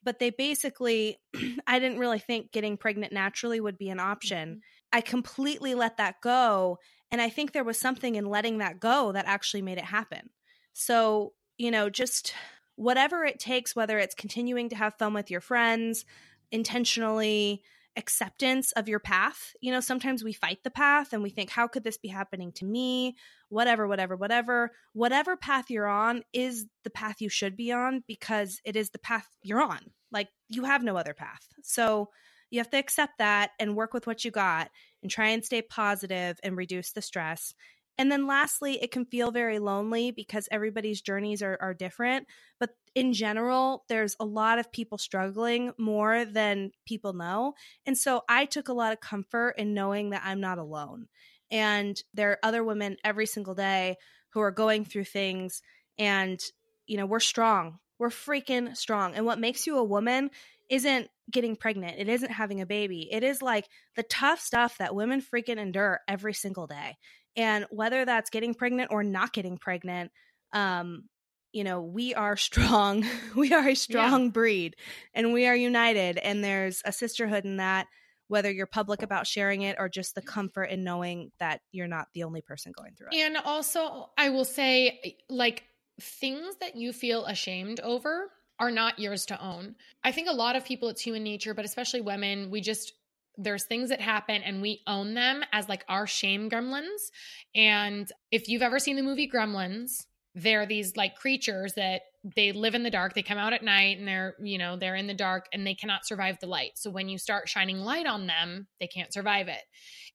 [0.03, 1.19] But they basically,
[1.67, 4.49] I didn't really think getting pregnant naturally would be an option.
[4.49, 4.59] Mm-hmm.
[4.99, 6.79] I completely let that go.
[7.11, 10.31] And I think there was something in letting that go that actually made it happen.
[10.73, 12.35] So, you know, just
[12.77, 16.05] whatever it takes, whether it's continuing to have fun with your friends,
[16.51, 17.63] intentionally,
[17.97, 19.53] acceptance of your path.
[19.61, 22.53] You know, sometimes we fight the path and we think, how could this be happening
[22.53, 23.17] to me?
[23.49, 24.73] Whatever, whatever, whatever.
[24.93, 28.99] Whatever path you're on is the path you should be on because it is the
[28.99, 29.81] path you're on.
[30.11, 31.47] Like you have no other path.
[31.63, 32.11] So
[32.51, 34.71] you have to accept that and work with what you got
[35.03, 37.55] and try and stay positive and reduce the stress.
[37.97, 42.27] And then lastly, it can feel very lonely because everybody's journeys are, are different.
[42.59, 47.55] But in general, there's a lot of people struggling more than people know.
[47.87, 51.07] And so I took a lot of comfort in knowing that I'm not alone.
[51.51, 53.97] And there are other women every single day
[54.31, 55.63] who are going through things.
[55.97, 56.41] And,
[56.87, 57.79] you know, we're strong.
[57.99, 59.15] We're freaking strong.
[59.15, 60.31] And what makes you a woman
[60.69, 61.99] isn't getting pregnant.
[61.99, 63.09] It isn't having a baby.
[63.11, 66.97] It is like the tough stuff that women freaking endure every single day.
[67.37, 70.11] And whether that's getting pregnant or not getting pregnant,
[70.53, 71.05] um,
[71.53, 73.05] you know, we are strong.
[73.35, 74.31] we are a strong yeah.
[74.31, 74.77] breed
[75.15, 76.19] and we are united.
[76.19, 77.87] And there's a sisterhood in that,
[78.29, 82.09] whether you're public about sharing it or just the comfort in knowing that you're not
[82.15, 83.17] the only person going through it.
[83.17, 85.65] And also, I will say, like,
[86.01, 89.75] things that you feel ashamed over are not yours to own.
[90.03, 92.93] I think a lot of people, it's human nature, but especially women, we just
[93.37, 97.11] there's things that happen and we own them as like our shame gremlins.
[97.55, 102.03] And if you've ever seen the movie Gremlins, they're these like creatures that
[102.37, 103.15] they live in the dark.
[103.15, 105.75] They come out at night and they're, you know, they're in the dark and they
[105.75, 106.73] cannot survive the light.
[106.75, 109.63] So when you start shining light on them, they can't survive it.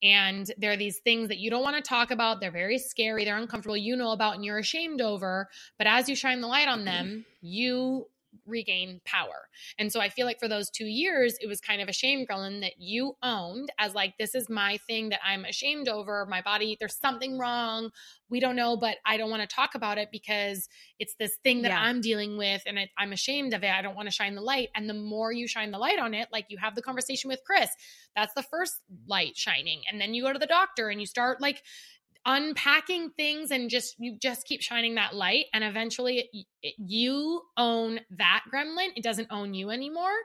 [0.01, 2.41] And there are these things that you don't want to talk about.
[2.41, 3.25] They're very scary.
[3.25, 3.77] They're uncomfortable.
[3.77, 5.47] You know about and you're ashamed over.
[5.77, 7.19] But as you shine the light on them, mm-hmm.
[7.41, 8.07] you
[8.45, 9.47] regain power.
[9.77, 12.25] And so I feel like for those two years, it was kind of a shame,
[12.25, 16.25] Gremlin, that you owned as like, this is my thing that I'm ashamed over.
[16.29, 17.89] My body, there's something wrong.
[18.29, 20.67] We don't know, but I don't want to talk about it because
[20.99, 21.81] it's this thing that yeah.
[21.81, 23.71] I'm dealing with and it, I'm ashamed of it.
[23.71, 24.69] I don't want to shine the light.
[24.75, 27.41] And the more you shine the light on it, like you have the conversation with
[27.45, 27.69] Chris,
[28.15, 28.73] that's the first
[29.07, 29.81] light shining.
[29.91, 31.63] And then you go to the doctor and you start like
[32.25, 37.41] unpacking things and just you just keep shining that light and eventually it, it, you
[37.57, 38.89] own that gremlin.
[38.95, 40.15] It doesn't own you anymore.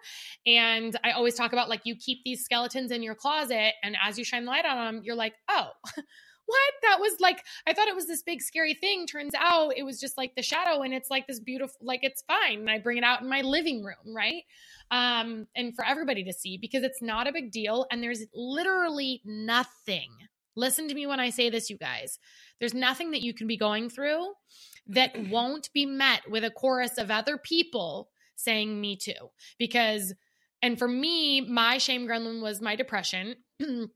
[0.47, 4.19] And i always talk about like you keep these skeletons in your closet and as
[4.19, 5.69] you shine the light on them you're like oh
[6.47, 6.75] what?
[6.83, 9.07] That was like i thought it was this big scary thing.
[9.07, 12.23] Turns out it was just like the shadow and it's like this beautiful like it's
[12.27, 12.61] fine.
[12.61, 14.43] And i bring it out in my living room right?
[14.91, 19.23] Um and for everybody to see because it's not a big deal and there's literally
[19.25, 20.11] nothing
[20.57, 22.19] Listen to me when I say this, you guys.
[22.61, 24.27] There's nothing that you can be going through
[24.89, 29.31] that won't be met with a chorus of other people saying me too.
[29.59, 30.15] Because,
[30.63, 33.37] and for me, my shame gremlin was my depression.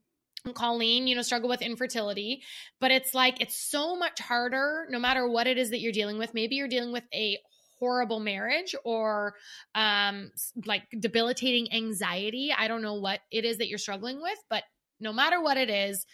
[0.53, 2.41] Colleen, you know, struggle with infertility,
[2.79, 6.17] but it's like it's so much harder no matter what it is that you're dealing
[6.17, 6.33] with.
[6.33, 7.37] Maybe you're dealing with a
[7.77, 9.35] horrible marriage or
[9.75, 10.31] um
[10.65, 12.53] like debilitating anxiety.
[12.57, 14.63] I don't know what it is that you're struggling with, but
[14.99, 16.05] no matter what it is,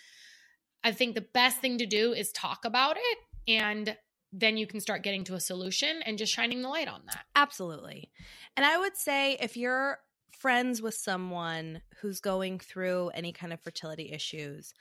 [0.85, 3.17] I think the best thing to do is talk about it
[3.47, 3.97] and
[4.31, 7.25] then you can start getting to a solution and just shining the light on that.
[7.35, 8.11] Absolutely.
[8.55, 9.97] And I would say if you're
[10.31, 14.73] friends with someone who's going through any kind of fertility issues,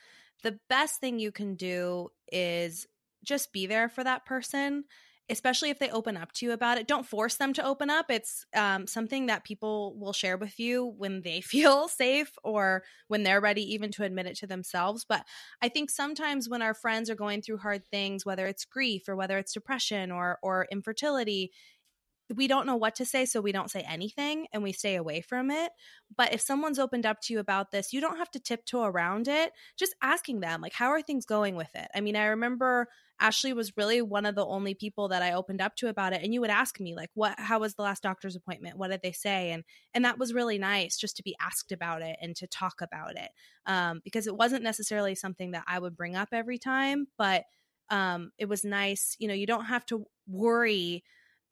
[0.43, 2.87] the best thing you can do is
[3.25, 4.85] just be there for that person
[5.31, 6.87] especially if they open up to you about it.
[6.87, 8.07] Don't force them to open up.
[8.11, 13.23] It's um, something that people will share with you when they feel safe or when
[13.23, 15.05] they're ready, even to admit it to themselves.
[15.09, 15.25] But
[15.63, 19.17] I think sometimes when our friends are going through hard things, whether it's grief or
[19.17, 21.53] whether it's depression or or infertility,
[22.35, 25.21] we don't know what to say, so we don't say anything and we stay away
[25.21, 25.73] from it.
[26.17, 29.29] But if someone's opened up to you about this, you don't have to tiptoe around
[29.29, 29.53] it.
[29.79, 31.89] Just asking them, like, how are things going with it?
[31.95, 32.89] I mean, I remember
[33.21, 36.23] Ashley was really one of the only people that I opened up to about it.
[36.23, 38.79] And you would ask me, like, what, how was the last doctor's appointment?
[38.79, 39.53] What did they say?
[39.53, 42.81] And, and that was really nice just to be asked about it and to talk
[42.81, 43.31] about it.
[43.67, 47.45] Um, because it wasn't necessarily something that I would bring up every time, but
[47.91, 49.15] um, it was nice.
[49.19, 51.05] You know, you don't have to worry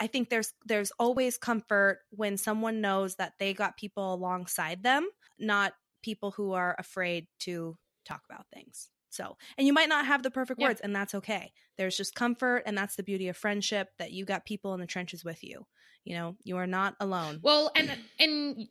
[0.03, 5.09] I think there's there's always comfort when someone knows that they got people alongside them,
[5.39, 8.91] not people who are afraid to talk about things.
[9.11, 10.69] So, and you might not have the perfect Yeah.
[10.69, 11.53] words, and that's okay.
[11.77, 14.87] There's just comfort, and that's the beauty of friendship that you got people in the
[14.87, 15.67] trenches with you.
[16.05, 17.39] You know, you are not alone.
[17.43, 18.69] Well, and and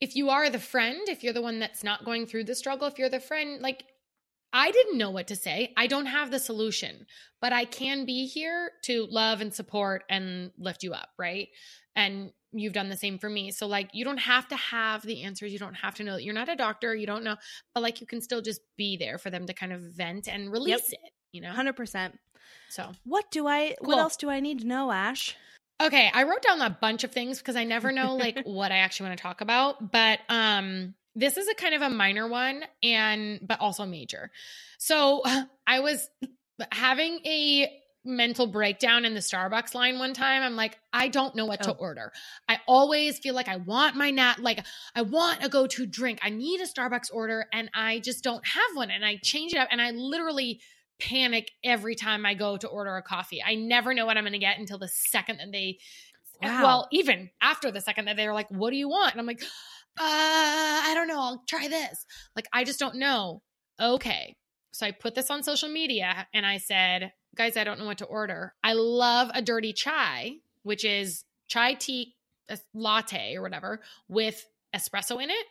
[0.00, 2.86] if you are the friend, if you're the one that's not going through the struggle,
[2.88, 3.84] if you're the friend, like
[4.56, 5.72] I didn't know what to say.
[5.76, 7.06] I don't have the solution,
[7.40, 11.48] but I can be here to love and support and lift you up, right?
[11.96, 13.50] And you've done the same for me.
[13.50, 15.52] So like you don't have to have the answers.
[15.52, 16.14] You don't have to know.
[16.14, 17.34] that You're not a doctor, you don't know,
[17.74, 20.52] but like you can still just be there for them to kind of vent and
[20.52, 21.52] release it, you know?
[21.52, 22.12] 100%.
[22.68, 25.36] So What do I, what else do I need to know, Ash?
[25.82, 28.76] Okay, I wrote down a bunch of things because I never know like what I
[28.76, 32.64] actually want to talk about, but um this is a kind of a minor one
[32.82, 34.30] and but also major.
[34.78, 35.22] So
[35.66, 36.08] I was
[36.72, 37.68] having a
[38.06, 40.42] mental breakdown in the Starbucks line one time.
[40.42, 41.76] I'm like, I don't know what to Oh.
[41.78, 42.12] order.
[42.46, 46.18] I always feel like I want my nat like I want a go-to drink.
[46.22, 49.58] I need a Starbucks order and I just don't have one and I change it
[49.58, 50.60] up and I literally
[51.00, 53.42] panic every time I go to order a coffee.
[53.44, 55.78] I never know what I'm going to get until the second that they
[56.42, 56.62] eh, Wow.
[56.62, 59.42] well, even after the second that they're like, "What do you want?" and I'm like,
[59.98, 61.20] "Uh, I don't know.
[61.20, 62.04] I'll try this."
[62.36, 63.42] Like I just don't know.
[63.80, 64.36] Okay.
[64.72, 67.98] So I put this on social media and I said, "Guys, I don't know what
[67.98, 68.54] to order.
[68.62, 72.14] I love a dirty chai, which is chai tea
[72.74, 75.46] latte or whatever with espresso in it.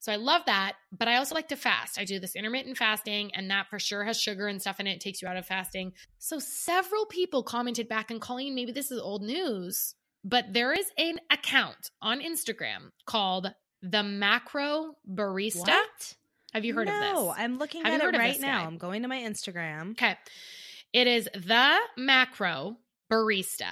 [0.00, 1.98] So I love that, but I also like to fast.
[1.98, 4.94] I do this intermittent fasting, and that for sure has sugar and stuff in it.
[4.94, 5.92] It takes you out of fasting.
[6.18, 10.86] So several people commented back and Colleen, maybe this is old news, but there is
[10.98, 13.52] an account on Instagram called
[13.84, 15.68] the Macro Barista.
[15.68, 16.14] What?
[16.52, 17.12] Have you heard no, of this?
[17.12, 18.60] No, I'm looking Have at it right now.
[18.60, 18.66] guy?
[18.66, 19.92] I'm going to my Instagram.
[19.92, 20.16] Okay.
[20.92, 22.76] It is the macro
[23.10, 23.66] barista.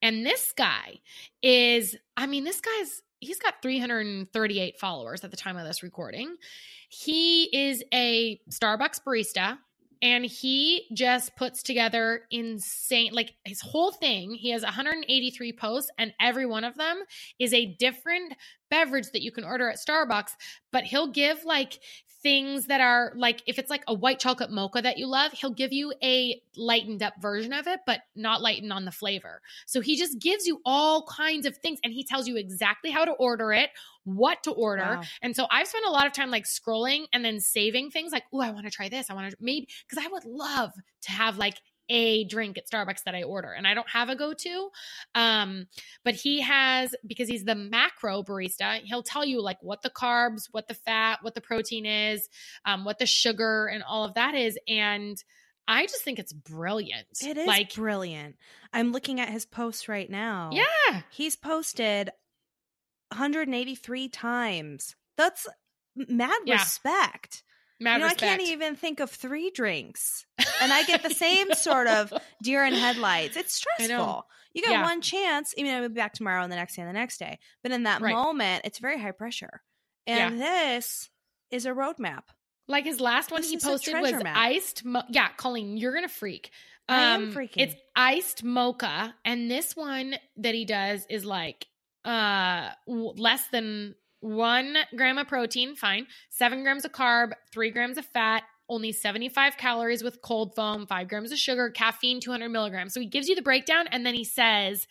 [0.00, 1.00] And this guy
[1.42, 6.36] is, I mean, this guy's, he's got 338 followers at the time of this recording.
[6.88, 9.58] He is a Starbucks barista
[10.02, 14.34] and he just puts together insane, like his whole thing.
[14.34, 17.02] He has 183 posts and every one of them
[17.38, 18.34] is a different
[18.70, 20.32] beverage that you can order at Starbucks,
[20.72, 21.80] but he'll give like
[22.22, 25.50] things that are like if it's like a white chocolate mocha that you love, he'll
[25.50, 29.40] give you a lightened up version of it, but not lightened on the flavor.
[29.66, 33.04] So he just gives you all kinds of things and he tells you exactly how
[33.04, 33.70] to order it,
[34.04, 34.82] what to order.
[34.82, 35.02] Wow.
[35.22, 38.24] And so I've spent a lot of time like scrolling and then saving things like,
[38.32, 39.10] oh, I want to try this.
[39.10, 43.04] I want to maybe because I would love to have like a drink at Starbucks
[43.04, 44.68] that I order and I don't have a go to.
[45.14, 45.66] Um,
[46.04, 50.42] but he has because he's the macro barista, he'll tell you like what the carbs,
[50.50, 52.28] what the fat, what the protein is,
[52.64, 54.58] um, what the sugar and all of that is.
[54.68, 55.16] And
[55.66, 57.06] I just think it's brilliant.
[57.20, 58.36] It is like, brilliant.
[58.72, 60.50] I'm looking at his posts right now.
[60.52, 62.10] yeah, He's posted
[63.12, 64.94] 183 times.
[65.16, 65.46] That's
[65.96, 66.54] mad Yeah.
[66.62, 67.42] respect.
[67.80, 68.22] Mad you know, respect.
[68.22, 70.26] I can't even think of three drinks.
[70.60, 72.12] And I get the same sort of
[72.42, 73.36] deer in headlights.
[73.36, 74.26] It's stressful.
[74.54, 74.82] You got Yeah.
[74.82, 75.54] one chance.
[75.58, 77.38] I mean, I'll be back tomorrow and the next day and the next day.
[77.62, 78.14] But in that Right.
[78.14, 79.62] moment, it's very high pressure.
[80.06, 81.10] And this
[81.50, 82.22] is a roadmap.
[82.66, 84.36] Like his last one This he posted was map.
[84.36, 84.84] iced.
[84.84, 86.50] Mo- yeah, Colleen, you're gonna freak.
[86.88, 87.56] Um, I am freaking.
[87.56, 91.66] It's iced mocha, and this one that he does is like
[92.04, 95.76] uh w- less than one gram of protein.
[95.76, 98.42] Fine, seven grams of carb, three grams of fat.
[98.70, 102.92] Only 75 calories with cold foam, five grams of sugar, caffeine 200 milligrams.
[102.92, 104.86] So he gives you the breakdown and then he says,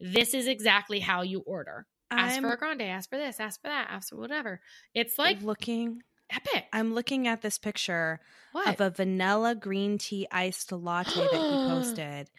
[0.00, 1.86] This is exactly how you order.
[2.10, 4.60] Ask I'm for a grande, ask for this, ask for that, ask for whatever.
[4.94, 6.02] It's like looking.
[6.30, 6.64] epic.
[6.72, 8.20] I'm looking at this picture
[8.52, 8.66] What?
[8.68, 11.38] of a vanilla green tea iced latte that he
[11.68, 12.30] posted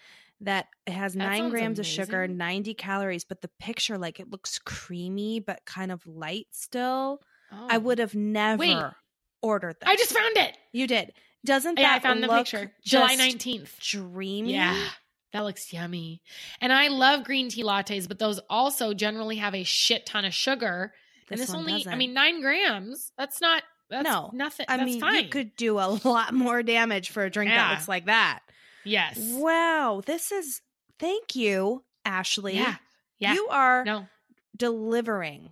[0.42, 4.30] that it has That nine grams of sugar, 90 calories, but the picture, like, it
[4.30, 7.20] looks creamy but kind of light still.
[7.52, 7.80] I Oh.
[7.80, 8.96] would have never
[9.42, 9.90] ordered that.
[9.90, 10.58] I just found it.
[10.72, 11.14] You did.
[11.46, 12.72] Doesn't that Yeah, I found the look picture.
[12.84, 13.80] July 19th.
[13.80, 14.54] Dreamy.
[14.54, 14.90] Yeah.
[15.34, 16.22] That looks yummy.
[16.60, 20.34] And I love green tea lattes, but those also generally have a shit ton of
[20.34, 20.94] sugar.
[21.30, 21.98] and This this one only, I doesn't.
[21.98, 23.12] mean, nine grams.
[23.18, 24.32] That's not, that's No.
[24.34, 24.66] nothing.
[24.70, 25.24] I mean, fine.
[25.26, 27.68] you could do a lot more damage for a drink Yeah.
[27.68, 28.40] that looks like that.
[28.84, 29.18] Yes.
[29.20, 30.02] Wow.
[30.06, 30.62] This is,
[31.00, 32.56] thank you, Ashley.
[32.56, 32.76] Yeah.
[33.20, 33.34] Yeah.
[33.34, 34.08] You are no.
[34.56, 35.50] delivering.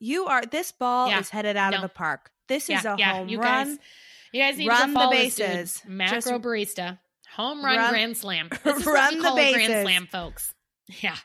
[0.00, 1.20] You are this ball Yeah.
[1.20, 2.30] is headed out of the park.
[2.48, 2.78] This Yeah.
[2.80, 3.12] is a yeah.
[3.14, 3.68] home you run.
[3.68, 3.78] guys,
[4.32, 5.82] you guys need Run to the follow bases.
[5.86, 6.98] Macro Just barista.
[7.36, 8.48] Home run, run- grand slam.
[8.64, 9.82] This is what run the a grand bases.
[9.82, 10.54] slam, folks.
[11.00, 11.16] Yeah.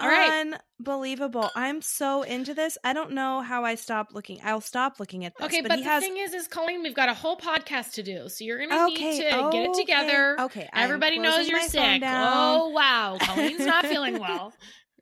[0.00, 0.54] All right.
[0.78, 1.50] Unbelievable.
[1.54, 2.78] I'm so into this.
[2.82, 4.40] I don't know how I stop looking.
[4.42, 5.46] I'll stop looking at this.
[5.46, 7.92] Okay, but, but, he the has thing is, is Colleen, we've got a whole podcast
[7.92, 10.40] to do, so you're gonna okay, need to get it together.
[10.40, 10.68] Okay.
[10.72, 12.02] I'm Everybody knows you're sick.
[12.04, 14.54] Oh wow, Colleen's not feeling well.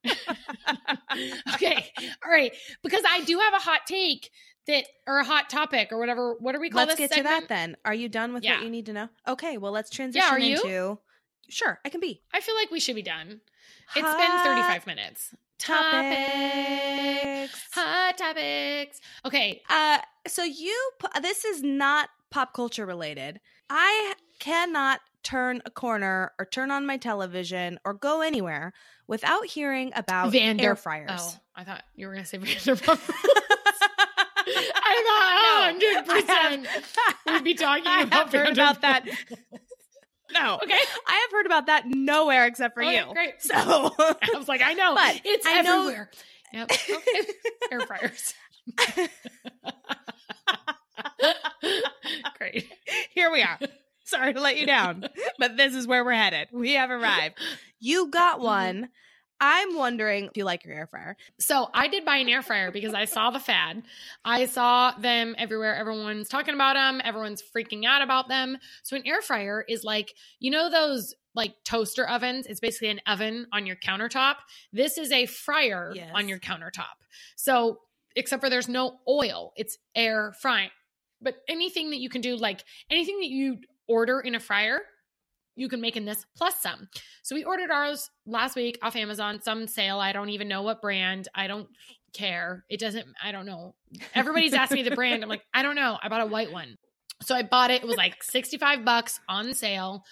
[1.55, 1.91] okay,
[2.25, 2.53] all right,
[2.83, 4.31] because I do have a hot take
[4.67, 6.35] that or a hot topic or whatever.
[6.39, 7.77] What do we call Let's this get to that then.
[7.85, 8.57] Are you done with Yeah.
[8.57, 9.09] what you need to know?
[9.27, 10.99] Okay, well let's transition yeah, are you?
[11.49, 12.23] Sure, I can be.
[12.33, 13.41] I feel like we should be done.
[13.97, 15.35] It's been 35 minutes.
[15.59, 15.89] topics.
[17.73, 19.01] Hot topics.
[19.25, 19.63] Okay.
[19.69, 20.91] Uh, so you,
[21.23, 23.41] this is not pop culture related.
[23.71, 28.73] I cannot turn a corner or turn on my television or go anywhere
[29.07, 31.11] without hearing about Vander- air fryers.
[31.15, 33.11] Oh, I thought you were going to say Vanderpump.
[34.51, 35.75] I thought, oh,
[37.27, 39.05] 100% we'd be talking I about have heard about that.
[40.33, 40.79] No, Okay.
[41.07, 43.13] I have heard about that nowhere except for Okay, you.
[43.13, 43.35] great.
[43.41, 44.95] So I was like, I know.
[44.95, 46.11] But it's I know- everywhere.
[46.53, 46.71] Yep.
[46.73, 46.95] Okay.
[47.73, 48.35] Air fryers.
[52.39, 52.71] Great.
[53.11, 53.59] here we are.
[54.05, 55.07] Sorry to let you down,
[55.39, 56.49] but this is where we're headed.
[56.53, 57.39] We have arrived.
[57.81, 58.45] You got mm-hmm.
[58.47, 58.89] one.
[59.41, 61.17] I'm wondering if you like your air fryer.
[61.39, 63.83] So I did buy an air fryer because I saw the fad.
[64.25, 65.77] I saw them everywhere.
[65.77, 67.01] Everyone's talking about them.
[67.05, 68.59] Everyone's freaking out about them.
[68.83, 72.47] So an air fryer is like, you know, those like toaster ovens.
[72.47, 74.37] It's basically an oven on your countertop.
[74.73, 76.11] This is a fryer Yes.
[76.15, 76.97] on your countertop.
[77.37, 77.79] So
[78.17, 80.71] except for there's no oil, it's air frying.
[81.23, 84.81] But anything that you can do, like anything that you order in a fryer,
[85.59, 86.89] you can make in this plus some.
[87.23, 89.99] So we ordered ours last week off Amazon, some sale.
[89.99, 91.27] I don't even know what brand.
[91.35, 91.69] I don't
[92.13, 92.65] care.
[92.71, 93.75] It doesn't, I don't know.
[94.15, 95.23] Everybody's asking me the brand.
[95.23, 95.99] I'm like, I don't know.
[96.01, 96.77] I bought a white one.
[97.23, 97.83] So I bought it.
[97.83, 100.05] It was like 65 bucks on sale.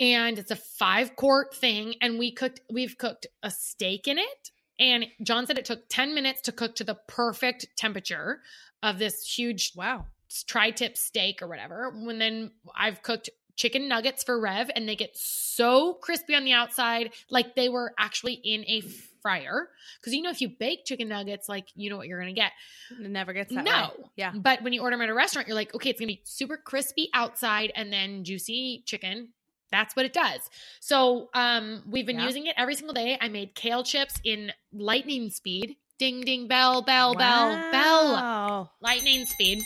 [0.00, 1.94] And it's a five quart thing.
[2.00, 4.50] And we cooked, we've cooked a steak in it.
[4.80, 8.40] And John said it took 10 minutes to cook to the perfect temperature
[8.82, 10.06] of this huge Wow.
[10.48, 11.92] tri-tip steak or whatever.
[11.94, 16.52] When then I've cooked chicken nuggets for Rev and they get so crispy on the
[16.52, 18.80] outside like they were actually in a
[19.22, 19.68] fryer.
[20.02, 22.40] Cuz you know if you bake chicken nuggets like you know what you're going to
[22.40, 22.52] get.
[22.90, 23.70] It never gets that No.
[23.98, 24.10] way.
[24.16, 24.32] Yeah.
[24.34, 26.22] But when you order them at a restaurant you're like, "Okay, it's going to be
[26.24, 29.32] super crispy outside and then juicy chicken."
[29.70, 30.40] That's what it does.
[30.80, 32.26] So, um we've been Yeah.
[32.26, 33.16] using it every single day.
[33.20, 35.76] I made kale chips in lightning speed.
[35.98, 39.62] Ding ding bell bell bell bell lightning speed.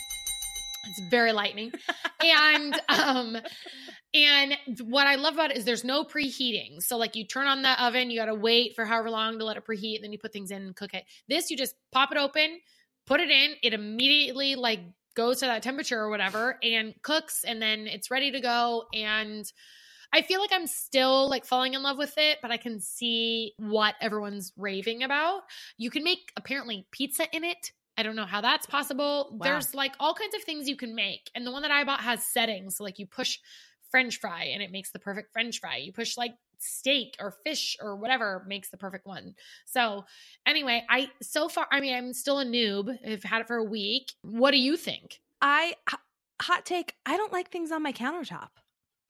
[0.89, 1.71] It's very lightning.
[2.21, 3.37] and um
[4.13, 6.81] and what I love about it is there's no preheating.
[6.81, 9.45] So like you turn on the oven, you got to wait for however long to
[9.45, 11.03] let it preheat, and then you put things in and cook it.
[11.27, 12.59] This you just pop it open,
[13.05, 14.81] put it in, it immediately like
[15.15, 19.51] goes to that temperature or whatever and cooks and then it's ready to go and
[20.11, 23.53] I feel like I'm still like falling in love with it, but I can see
[23.57, 25.41] what everyone's raving about.
[25.77, 27.71] You can make apparently pizza in it.
[27.99, 29.27] I don't know how that's possible.
[29.29, 29.39] Wow.
[29.43, 31.29] There's like all kinds of things you can make.
[31.35, 32.77] And the one that I bought has settings.
[32.77, 33.39] So like you push
[33.91, 35.77] french fry and it makes the perfect french fry.
[35.77, 39.35] You push like steak or fish or whatever makes the perfect one.
[39.65, 40.05] So
[40.45, 42.97] anyway, I so far I mean I'm still a noob.
[43.05, 44.13] I've had it for a week.
[44.21, 45.19] What do you think?
[45.41, 45.73] I,
[46.41, 46.95] hot take.
[47.05, 48.49] I don't like things on my countertop.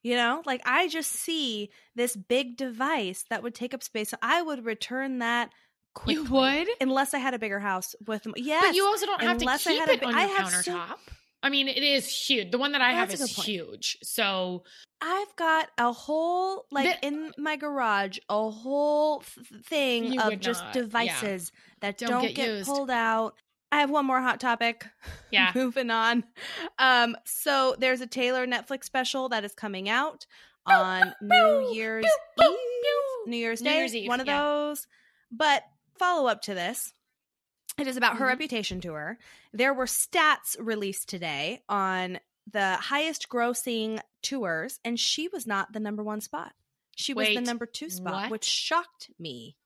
[0.02, 4.08] You know, like I just see this big device that would take up space.
[4.08, 5.52] So I would return that
[5.94, 6.24] quickly.
[6.28, 6.68] would?
[6.80, 8.26] unless I had a bigger house with.
[8.36, 10.50] Yes, But you also don't have to I keep had it on I your have
[10.50, 10.96] so- countertop.
[11.42, 12.50] I mean, it is huge.
[12.50, 13.96] The one that I have is huge.
[14.02, 14.64] So
[15.00, 19.22] I've got a whole like The- in my garage, a whole
[19.64, 20.82] thing of just not, yeah.
[20.82, 23.36] devices that Don't don't, get get, pulled out.
[23.72, 24.84] I have one more hot topic.
[25.30, 26.24] yeah, Moving on.
[26.78, 30.26] Um, so there's a Taylor Netflix special that is coming out
[30.66, 32.46] on New Year's Eve.
[33.26, 34.42] New Year's New Year's Eve, one of yeah.
[34.42, 34.86] those.
[35.32, 35.62] But
[36.00, 36.92] follow up to this,
[37.78, 38.28] it is about her Mhm.
[38.30, 39.18] reputation tour.
[39.52, 42.18] There were stats released today on
[42.50, 46.54] the highest grossing tours, and she was not the number one spot.
[46.96, 48.30] She was the number two spot, what?
[48.30, 49.56] which shocked me.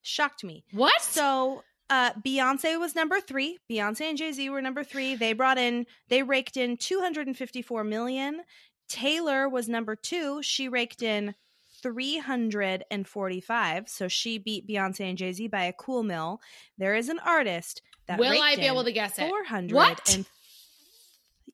[0.00, 0.64] Shocked me.
[0.72, 1.00] what?
[1.02, 3.58] So uh Beyonce was number three.
[3.70, 5.14] Beyonce and Jay-Z were number three.
[5.14, 8.42] They brought in they raked in 254 million.
[8.88, 10.42] Taylor was number two.
[10.42, 11.34] She raked in
[11.82, 13.88] 345.
[13.88, 16.40] So she beat Beyonce and Jay-Z by a cool mill.
[16.78, 19.28] There is an artist that Will I be able to guess it?
[19.28, 20.14] 400 What?
[20.14, 20.26] and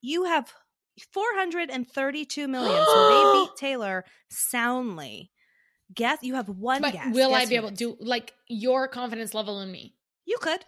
[0.00, 0.52] you have
[1.12, 2.84] 432 million.
[2.86, 5.30] so they beat Taylor soundly.
[5.94, 7.14] Guess you have one But guess.
[7.14, 9.94] will I be able to do like your confidence level in me?
[10.26, 10.64] You could.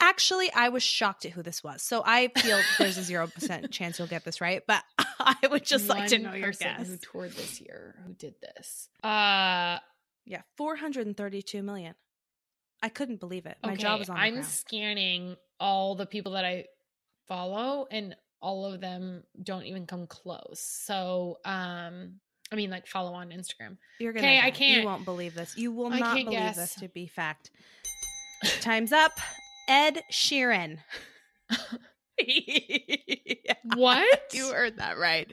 [0.00, 1.82] Actually, I was shocked at who this was.
[1.82, 4.82] So I feel there's a 0% chance you'll get this right, but
[5.18, 6.86] I would just like to know your guess.
[6.86, 7.94] Who toured this year?
[8.06, 8.88] Who did this?
[9.02, 9.78] Uh,
[10.26, 11.94] Yeah, 432 million.
[12.82, 13.56] I couldn't believe it.
[13.62, 14.46] My okay, jaw was on the I'm ground.
[14.46, 16.66] scanning all the people that I
[17.28, 20.60] follow, and all of them don't even come close.
[20.60, 22.20] So, um,
[22.52, 23.78] I mean, like follow on Instagram.
[23.98, 25.56] You're gonna Okay, I can't- You won't believe this.
[25.56, 26.56] You will I not believe guess.
[26.56, 27.50] this to be fact.
[28.60, 29.12] Time's up.
[29.68, 30.78] Ed Sheeran.
[31.50, 31.56] Yeah.
[33.76, 34.20] What?
[34.32, 35.30] You heard that right.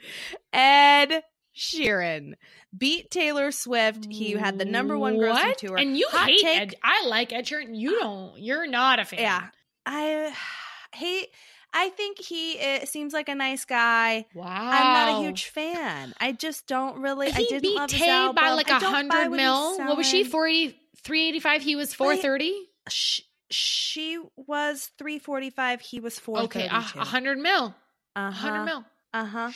[0.52, 1.22] Ed
[1.56, 2.32] Sheeran
[2.76, 4.06] beat Taylor Swift.
[4.10, 5.76] He had the number one grossing tour.
[5.76, 6.74] And you Hot hate take- Ed.
[6.82, 7.68] I like Ed Sheeran.
[7.78, 8.38] You don't.
[8.38, 9.20] You're not a fan.
[9.20, 9.48] Yeah.
[9.86, 10.34] I
[10.94, 11.28] hate.
[11.74, 14.26] I think he uh, seems like a nice guy.
[14.34, 14.44] Wow.
[14.46, 16.12] I'm not a huge fan.
[16.20, 17.28] I just don't really.
[17.28, 18.34] I He didn't beat love his album.
[18.42, 19.78] by like I a hundred mil.
[19.78, 20.24] What was she?
[20.24, 20.30] selling.
[20.32, 21.62] 480, 385?
[21.62, 22.54] He was 430?
[22.88, 23.20] Sh-
[23.52, 25.80] she was 345.
[25.80, 26.98] He was Okay, 432.
[26.98, 27.74] a a hundred mil.
[28.16, 28.84] Uh A hundred mil.
[29.14, 29.50] Uh huh.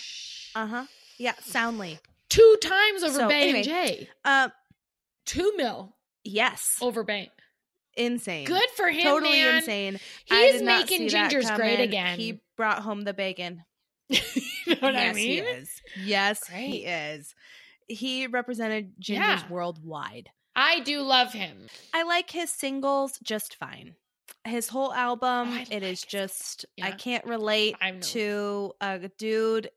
[0.55, 0.85] Uh huh.
[1.19, 1.35] Yeah.
[1.43, 1.99] Soundly.
[2.29, 3.57] Two times over So, Bay anyway.
[3.59, 4.09] and J.
[4.25, 4.49] Uh.
[5.25, 5.95] Two mil
[6.25, 6.77] Yes.
[6.81, 7.31] over Bay.
[7.97, 8.45] Insane.
[8.47, 9.57] Good for him, Totally man.
[9.57, 9.99] insane.
[10.27, 12.19] He's making Ginger's great again.
[12.19, 13.65] He brought home the bacon.
[14.09, 14.19] you
[14.67, 15.27] know what yes, I mean?
[15.31, 15.71] he is.
[16.05, 16.67] Yes, Great.
[16.69, 17.35] he is.
[17.89, 19.49] He represented Ginger's Yeah.
[19.49, 20.29] worldwide.
[20.57, 21.69] I do love him.
[21.95, 23.95] I like his singles just fine.
[24.45, 29.11] His whole album, Oh, it like is his- just I can't relate I to a
[29.19, 29.71] dude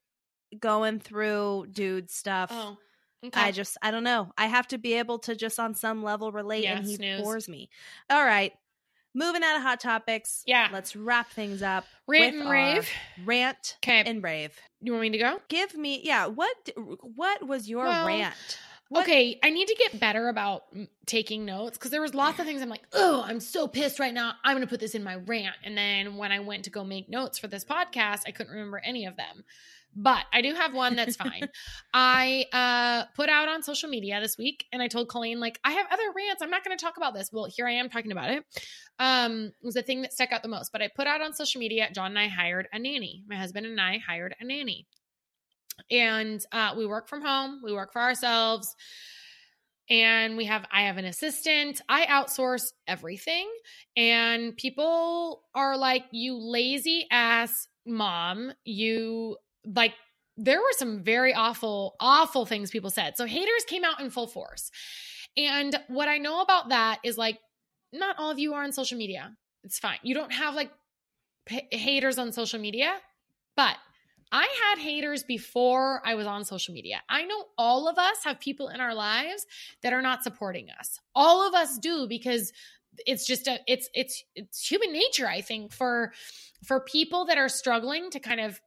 [0.60, 2.50] going through dude stuff.
[2.54, 2.78] Oh,
[3.26, 3.40] okay.
[3.42, 4.32] I just I don't know.
[4.38, 7.22] I have to be able to just on some level relate Yeah, and he snooze.
[7.22, 7.70] bores me.
[8.10, 8.54] All right.
[9.16, 10.44] Moving out of hot topics.
[10.46, 10.70] Yeah.
[10.72, 11.86] Let's wrap things up.
[12.08, 12.90] Rant with and rave.
[13.26, 14.04] Rant Okay.
[14.06, 14.56] and rave.
[14.82, 15.42] you want me to go?
[15.50, 16.56] Give me yeah, what
[17.16, 18.36] what was your Well, rant?
[18.90, 20.64] What- Okay, I need to get better about
[21.06, 24.14] taking notes because there was lots of things I'm like, oh, I'm so pissed right
[24.14, 24.34] now.
[24.44, 25.56] I'm going to put this in my rant.
[25.64, 28.82] And then when I went to go make notes for this podcast, I couldn't remember
[28.84, 29.44] any of them.
[29.96, 31.50] But I do have one that's fine.
[31.94, 35.72] I uh, put out on social media this week, and I told Colleen like I
[35.72, 36.42] have other rants.
[36.44, 37.32] I'm not going to talk about this.
[37.34, 38.44] Well, here I am talking about it.
[39.00, 40.72] Um, it was the thing that stuck out the most.
[40.72, 41.90] But I put out on social media.
[41.94, 43.24] John and I hired a nanny.
[43.28, 44.86] My husband and I hired a nanny
[45.92, 48.76] and uh, we work from home we work for ourselves
[49.90, 51.82] and we have i have an assistant.
[51.90, 53.50] I outsource everything
[53.98, 59.94] and people are like you lazy ass mom you like
[60.38, 63.18] there were some very awful awful things people said.
[63.18, 64.72] So haters came out in full force.
[65.36, 67.40] And what i know about that is like
[67.92, 69.36] not all of you are on social media.
[69.64, 69.98] It's fine.
[70.04, 70.72] You don't have like
[71.46, 72.96] p- haters on social media
[73.56, 73.76] but
[74.32, 77.02] I had haters before I was on social media.
[77.10, 79.46] I know all of us have people in our lives
[79.82, 81.00] that are not supporting us.
[81.16, 82.54] All of us do because
[83.06, 86.12] it's just a it's it's it's human nature I think for
[86.66, 88.60] for people that are struggling to kind of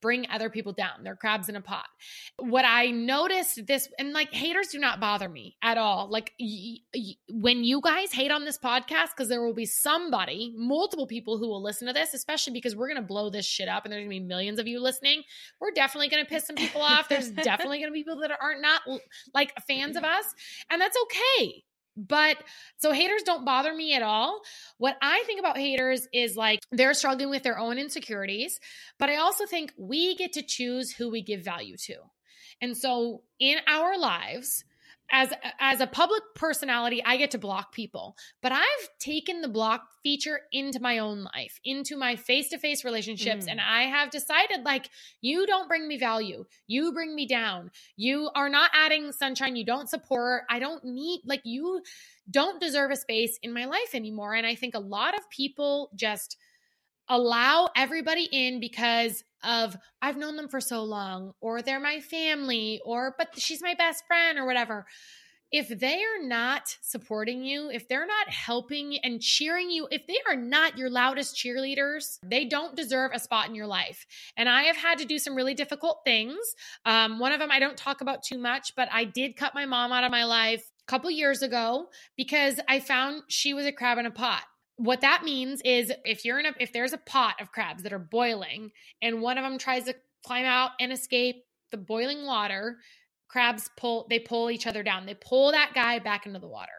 [0.00, 1.02] bring other people down.
[1.02, 1.86] They're crabs in a pot.
[2.38, 6.08] What I noticed this and like haters do not bother me at all.
[6.10, 10.52] Like y- y- when you guys hate on this podcast cuz there will be somebody,
[10.56, 13.68] multiple people who will listen to this, especially because we're going to blow this shit
[13.68, 15.22] up and there's going to be millions of you listening.
[15.60, 17.08] We're definitely going to piss some people off.
[17.08, 18.82] There's definitely going to be people that aren't not
[19.34, 20.24] like fans of us,
[20.70, 21.64] and that's okay.
[21.98, 22.36] But
[22.76, 24.40] so haters don't bother me at all.
[24.76, 28.60] What I think about haters is like they're struggling with their own insecurities,
[29.00, 31.96] but I also think we get to choose who we give value to.
[32.60, 34.64] And so in our lives,
[35.10, 39.88] as as a public personality, I get to block people, but I've taken the block
[40.02, 43.52] feature into my own life, into my face-to-face relationships Mm.
[43.52, 44.90] and I have decided like
[45.20, 46.44] you don't bring me value.
[46.66, 47.70] You bring me down.
[47.96, 50.42] You are not adding sunshine, you don't support.
[50.50, 51.82] I don't need like you
[52.30, 55.90] don't deserve a space in my life anymore and I think a lot of people
[55.96, 56.36] just
[57.08, 62.80] allow everybody in because of I've known them for so long or they're my family
[62.84, 64.86] or but she's my best friend or whatever.
[65.50, 70.18] If they are not supporting you, if they're not helping and cheering you, if they
[70.28, 74.04] are not your loudest cheerleaders, they don't deserve a spot in your life.
[74.36, 76.36] And I have had to do some really difficult things.
[76.84, 79.64] Um, one of them I don't talk about too much, but I did cut my
[79.64, 83.72] mom out of my life a couple years ago because I found she was a
[83.72, 84.42] crab in a pot
[84.78, 87.92] what that means is if you're in a if there's a pot of crabs that
[87.92, 88.70] are boiling
[89.02, 92.78] and one of them tries to climb out and escape the boiling water
[93.28, 95.06] crabs pull they pull each other down.
[95.06, 96.72] They pull that guy back into the water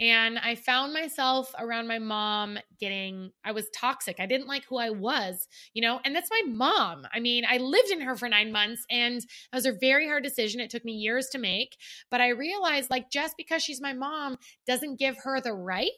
[0.00, 4.20] and i found myself around my mom getting i was toxic.
[4.20, 7.06] I didn't like who i was you know and that's my mom.
[7.12, 10.22] I mean i lived in her for nine months and it was a very hard
[10.22, 10.60] decision.
[10.60, 11.76] It took me years to make
[12.10, 14.36] but i realized like just because she's my mom
[14.66, 15.90] doesn't give her the right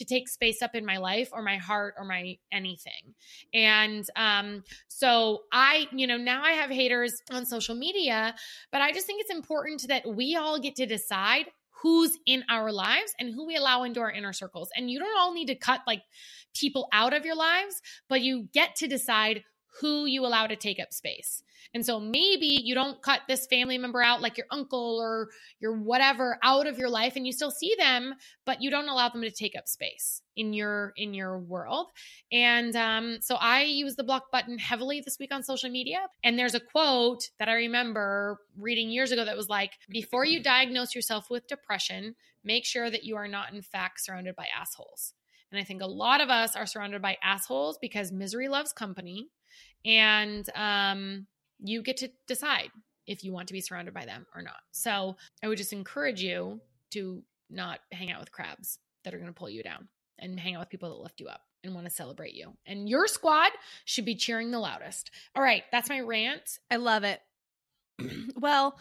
[0.00, 3.14] to take space up in my life or my heart or my anything.
[3.52, 8.34] And um, so I, you know, now I have haters on social media,
[8.72, 11.46] but I just think it's important that we all get to decide
[11.82, 14.70] who's in our lives and who we allow into our inner circles.
[14.76, 16.02] And you don't all need to cut like
[16.54, 19.42] people out of your lives, but you get to decide
[19.80, 21.42] who you allow to take up space.
[21.72, 25.28] And so maybe you don't cut this family member out like your uncle or
[25.60, 28.14] your whatever out of your life and you still see them,
[28.44, 31.88] but you don't allow them to take up space in your in your world.
[32.32, 36.00] And um, so I use the block button heavily this week on social media.
[36.24, 40.42] And there's a quote that I remember reading years ago that was like, before you
[40.42, 45.14] diagnose yourself with depression, make sure that you are not in fact surrounded by assholes.
[45.50, 49.28] And I think a lot of us are surrounded by assholes because misery loves company.
[49.84, 51.26] And um,
[51.58, 52.70] you get to decide
[53.06, 54.60] if you want to be surrounded by them or not.
[54.72, 59.32] So I would just encourage you to not hang out with crabs that are going
[59.32, 59.88] to pull you down
[60.18, 62.54] and hang out with people that lift you up and want to celebrate you.
[62.66, 63.50] And your squad
[63.84, 65.10] should be cheering the loudest.
[65.34, 66.58] All right, that's my rant.
[66.70, 67.20] I love it.
[68.36, 68.78] well,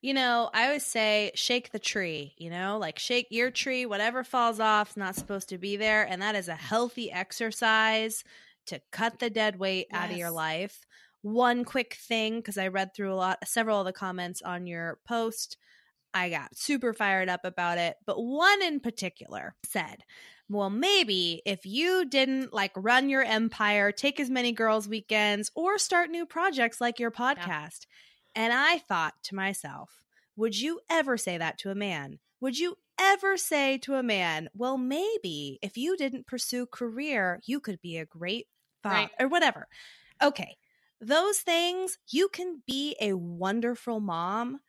[0.00, 4.22] you know, I always say shake the tree, you know, like shake your tree, whatever
[4.22, 6.04] falls off is not supposed to be there.
[6.04, 8.22] And that is a healthy exercise
[8.66, 10.02] to cut the dead weight yes.
[10.02, 10.86] out of your life
[11.22, 14.98] one quick thing because I read through a lot, several of the comments on your
[15.06, 15.56] post.
[16.14, 20.04] I got super fired up about it, but one in particular said,
[20.48, 25.76] well, maybe if you didn't like run your empire, take as many girls' weekends, or
[25.76, 27.86] start new projects like your podcast.
[27.86, 27.94] Yeah.
[28.38, 30.00] And I thought to myself,
[30.36, 32.20] would you ever say that to a man?
[32.40, 37.60] Would you ever say to a man, well, maybe if you didn't pursue career, you
[37.60, 38.46] could be a great
[38.82, 39.10] father right.
[39.20, 39.68] or whatever?
[40.22, 40.56] Okay
[41.00, 44.60] those things, you can be a wonderful mom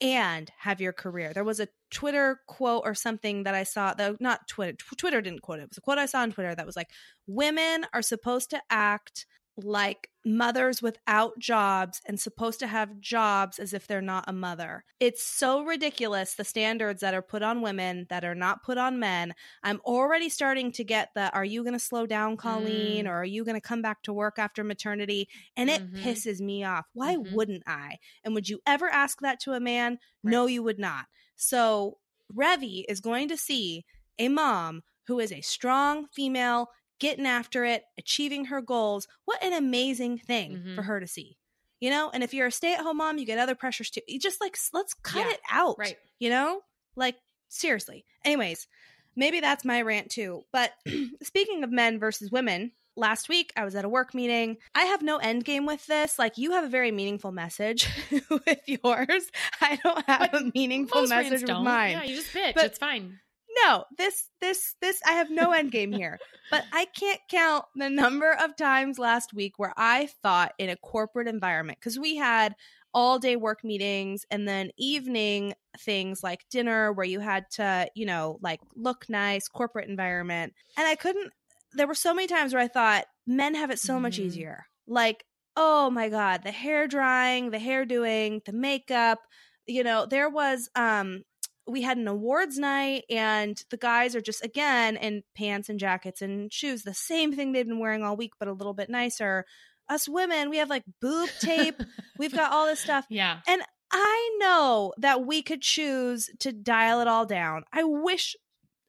[0.00, 1.32] and have your career.
[1.32, 5.42] There was a Twitter quote or something that I saw, though not Twitter, Twitter didn't
[5.42, 5.62] quote it.
[5.62, 6.90] It was a quote I saw on Twitter that was like,
[7.26, 9.26] women are supposed to act
[9.64, 14.84] like mothers without jobs and supposed to have jobs as if they're not a mother.
[15.00, 18.98] It's so ridiculous the standards that are put on women that are not put on
[18.98, 19.34] men.
[19.62, 23.08] I'm already starting to get the are you going to slow down Colleen mm.
[23.08, 26.06] or are you going to come back to work after maternity and it mm-hmm.
[26.06, 26.86] pisses me off.
[26.92, 27.34] Why mm-hmm.
[27.34, 27.96] wouldn't I?
[28.24, 29.98] And would you ever ask that to a man?
[30.22, 30.32] Right.
[30.32, 31.06] No you would not.
[31.36, 31.98] So
[32.36, 33.84] Revy is going to see
[34.18, 36.68] a mom who is a strong female
[36.98, 39.08] getting after it, achieving her goals.
[39.24, 40.74] What an amazing thing mm-hmm.
[40.74, 41.36] for her to see.
[41.80, 44.00] You know, and if you're a stay-at-home mom, you get other pressures too.
[44.08, 45.76] You just like let's cut yeah, it out.
[45.78, 45.96] Right.
[46.18, 46.60] You know?
[46.96, 47.16] Like
[47.48, 48.04] seriously.
[48.24, 48.66] Anyways,
[49.14, 50.44] maybe that's my rant too.
[50.52, 50.72] But
[51.22, 54.56] speaking of men versus women, last week I was at a work meeting.
[54.74, 56.18] I have no end game with this.
[56.18, 57.88] Like you have a very meaningful message
[58.30, 59.30] with yours.
[59.60, 61.92] I don't have but a meaningful message with mine.
[61.92, 62.54] Yeah, you just bitch.
[62.54, 63.20] But, it's fine
[63.62, 66.18] no, this, this, this, I have no end game here.
[66.50, 70.76] but I can't count the number of times last week where I thought in a
[70.76, 72.54] corporate environment, because we had
[72.94, 78.06] all day work meetings and then evening things like dinner where you had to, you
[78.06, 80.54] know, like look nice, corporate environment.
[80.76, 81.32] And I couldn't,
[81.74, 84.02] there were so many times where I thought men have it so mm-hmm.
[84.02, 84.66] much easier.
[84.86, 89.18] Like, oh my God, the hair drying, the hair doing, the makeup.
[89.66, 91.24] You know, there was um
[91.68, 96.22] we had an awards night and the guys are just again in pants and jackets
[96.22, 99.44] and shoes the same thing they've been wearing all week but a little bit nicer.
[99.88, 101.80] Us women we have like boob tape.
[102.18, 103.06] We've got all this stuff.
[103.10, 103.40] Yeah.
[103.46, 107.64] And i know that we could choose to dial it all down.
[107.72, 108.36] I wish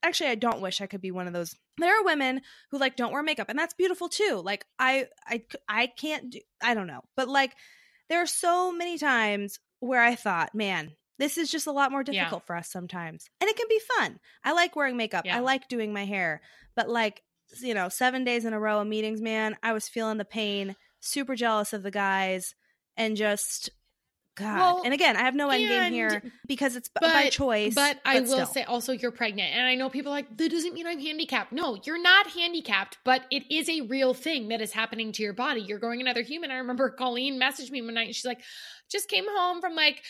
[0.01, 1.53] actually i don't wish i could be one of those.
[1.77, 4.41] There are women who like don't wear makeup and that's beautiful too.
[4.43, 7.01] Like i i i can't do i don't know.
[7.15, 7.53] But like
[8.09, 12.03] there are so many times where i thought man this is just a lot more
[12.03, 12.47] difficult yeah.
[12.47, 13.29] for us sometimes.
[13.39, 14.19] And it can be fun.
[14.43, 15.25] I like wearing makeup.
[15.25, 15.37] Yeah.
[15.37, 16.41] I like doing my hair.
[16.75, 17.21] But like,
[17.61, 20.75] you know, 7 days in a row of meetings, man, I was feeling the pain,
[20.99, 22.55] super jealous of the guys
[22.95, 23.69] and just
[24.39, 24.57] God.
[24.57, 27.75] Well, and again, I have no end game here because it's but, by choice.
[27.75, 28.45] But, but I will still.
[28.45, 29.53] say also you're pregnant.
[29.53, 31.51] And I know people are like, that doesn't mean I'm handicapped.
[31.51, 35.33] No, you're not handicapped, but it is a real thing that is happening to your
[35.33, 35.61] body.
[35.61, 36.51] You're growing another human.
[36.51, 38.41] I remember Colleen messaged me one night and she's like,
[38.89, 40.03] just came home from like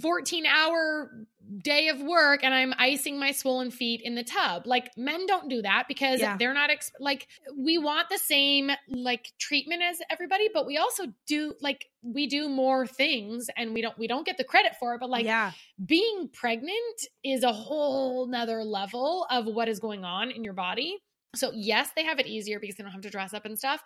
[0.00, 1.26] 14 hour
[1.58, 4.66] day of work and I'm icing my swollen feet in the tub.
[4.66, 6.36] Like men don't do that because yeah.
[6.36, 7.26] they're not ex- like
[7.56, 12.48] we want the same like treatment as everybody, but we also do like we do
[12.48, 15.00] more things and we don't we don't get the credit for it.
[15.00, 15.52] But like yeah.
[15.84, 20.98] being pregnant is a whole nother level of what is going on in your body.
[21.34, 23.82] So yes, they have it easier because they don't have to dress up and stuff.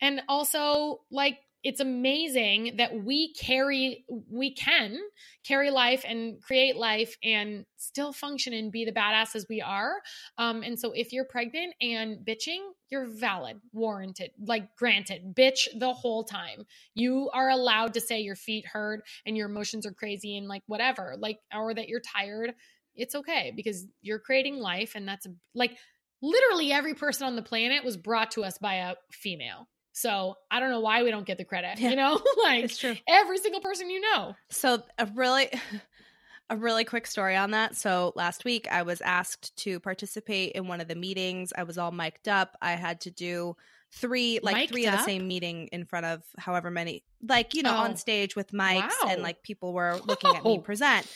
[0.00, 4.98] And also like it's amazing that we carry we can
[5.44, 9.94] carry life and create life and still function and be the badasses we are.
[10.38, 15.92] Um, and so if you're pregnant and bitching you're valid warranted like granted bitch the
[15.92, 16.64] whole time.
[16.94, 20.62] You are allowed to say your feet hurt and your emotions are crazy and like
[20.66, 22.54] whatever like or that you're tired
[22.94, 25.76] it's okay because you're creating life and that's like
[26.22, 29.68] literally every person on the planet was brought to us by a female
[29.98, 31.78] So I don't know why we don't get the credit.
[31.80, 31.90] Yeah.
[31.90, 32.70] You know, like
[33.08, 34.36] every single person you know.
[34.50, 35.50] So a really
[36.50, 37.76] a really quick story on that.
[37.76, 41.52] So last week I was asked to participate in one of the meetings.
[41.56, 42.56] I was all mic'd up.
[42.62, 43.56] I had to do
[43.92, 47.62] three like Mic'd three of the same meeting in front of however many like you
[47.62, 47.78] know Oh.
[47.84, 49.08] on stage with mics Wow.
[49.08, 51.06] and like people were looking at me present.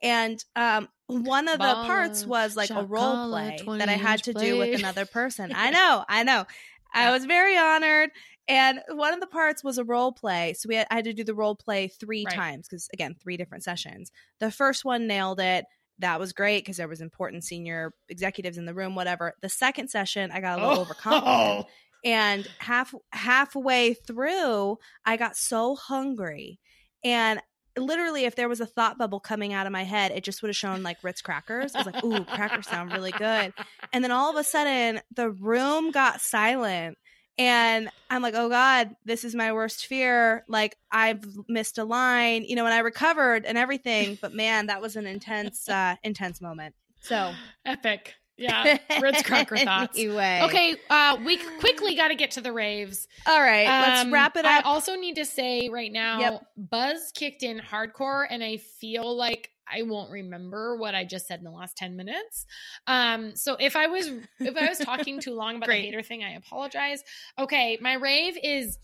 [0.00, 4.32] And um one of the parts was like a role play that I had 20
[4.40, 5.52] to do with another person.
[5.54, 6.46] I know, I know.
[6.94, 8.10] I was very honored.
[8.48, 10.54] And one of the parts was a role play.
[10.54, 12.34] So we had, I had to do the role play three Right.
[12.34, 14.10] times because, again, three different sessions.
[14.40, 15.66] The first one nailed it.
[15.98, 19.34] That was great because there was important senior executives in the room, whatever.
[19.42, 21.26] The second session, I got a little overconfident.
[21.26, 21.66] Oh.
[22.04, 26.60] And half halfway through, I got so hungry.
[27.02, 27.42] And
[27.78, 30.48] literally, if there was a thought bubble coming out of my head, it just would
[30.48, 31.74] have shown like Ritz crackers.
[31.74, 33.52] I was like, ooh, crackers sound really good.
[33.92, 36.98] And then all of a sudden, the room got silent.
[37.38, 40.44] And I'm like, oh God, this is my worst fear.
[40.48, 44.18] Like, I've missed a line, you know, and I recovered and everything.
[44.20, 46.74] But man, that was an intense, uh, intense moment.
[47.00, 47.32] So,
[47.64, 48.14] Epic.
[48.38, 48.78] Yeah.
[49.02, 49.98] Ritz cracker thoughts.
[49.98, 50.40] Anyway.
[50.44, 53.08] Okay, uh, we quickly got to get to the raves.
[53.26, 53.66] All right.
[53.66, 54.64] let's Um, wrap it up.
[54.64, 56.46] I also need to say right now, Yep.
[56.56, 61.40] Buzz kicked in hardcore, and I feel like I won't remember what I just said
[61.40, 62.46] in the last ten minutes.
[62.86, 64.06] Um, so if I was
[64.38, 67.02] if I was talking too long about the hater thing, I apologize.
[67.38, 68.78] Okay, my rave is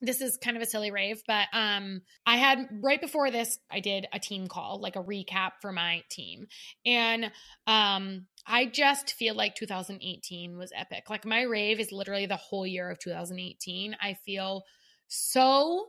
[0.00, 3.80] this is kind of a silly rave, but um I had right before this I
[3.80, 6.46] did a team call, like a recap for my team.
[6.86, 7.30] And
[7.66, 11.10] um I just feel like 2018 was epic.
[11.10, 13.96] Like my rave is literally the whole year of 2018.
[14.00, 14.64] I feel
[15.08, 15.86] so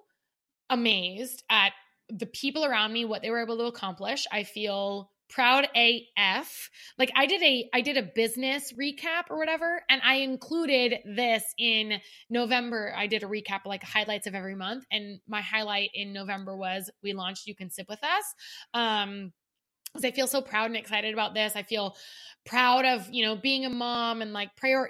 [0.69, 1.73] amazed at
[2.09, 4.25] the people around me what they were able to accomplish.
[4.31, 6.69] I feel proud AF.
[6.97, 11.43] Like I did a I did a business recap or whatever and I included this
[11.57, 11.99] in
[12.29, 12.93] November.
[12.95, 16.89] I did a recap like highlights of every month and my highlight in November was
[17.03, 18.33] we launched you can sit with us.
[18.73, 19.31] Um
[20.03, 21.53] I feel so proud and excited about this.
[21.55, 21.95] I feel
[22.45, 24.89] proud of, you know, being a mom and like prior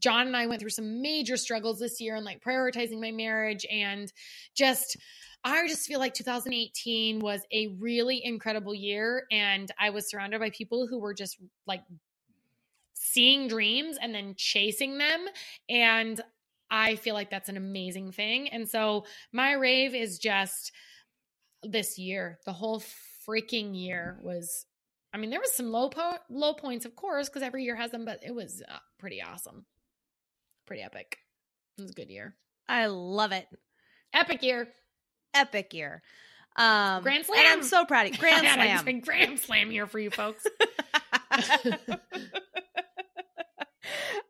[0.00, 3.66] John and I went through some major struggles this year and like prioritizing my marriage
[3.70, 4.12] and
[4.54, 4.96] just
[5.44, 10.50] I just feel like 2018 was a really incredible year and I was surrounded by
[10.50, 11.36] people who were just
[11.66, 11.82] like
[12.94, 15.26] seeing dreams and then chasing them
[15.68, 16.20] and
[16.70, 18.48] I feel like that's an amazing thing.
[18.48, 20.72] And so my rave is just
[21.62, 22.38] this year.
[22.44, 22.82] The whole
[23.26, 24.66] freaking year was
[25.12, 27.90] I mean there was some low po- low points of course because every year has
[27.90, 29.66] them but it was uh, pretty awesome.
[30.66, 31.18] Pretty epic.
[31.78, 32.34] It was a good year.
[32.68, 33.46] I love it.
[34.12, 34.68] Epic year.
[35.34, 36.02] Epic year.
[36.56, 38.18] Um, Grand And I'm so proud of you.
[38.20, 39.00] Grand slam.
[39.00, 40.46] grand slam here for you folks.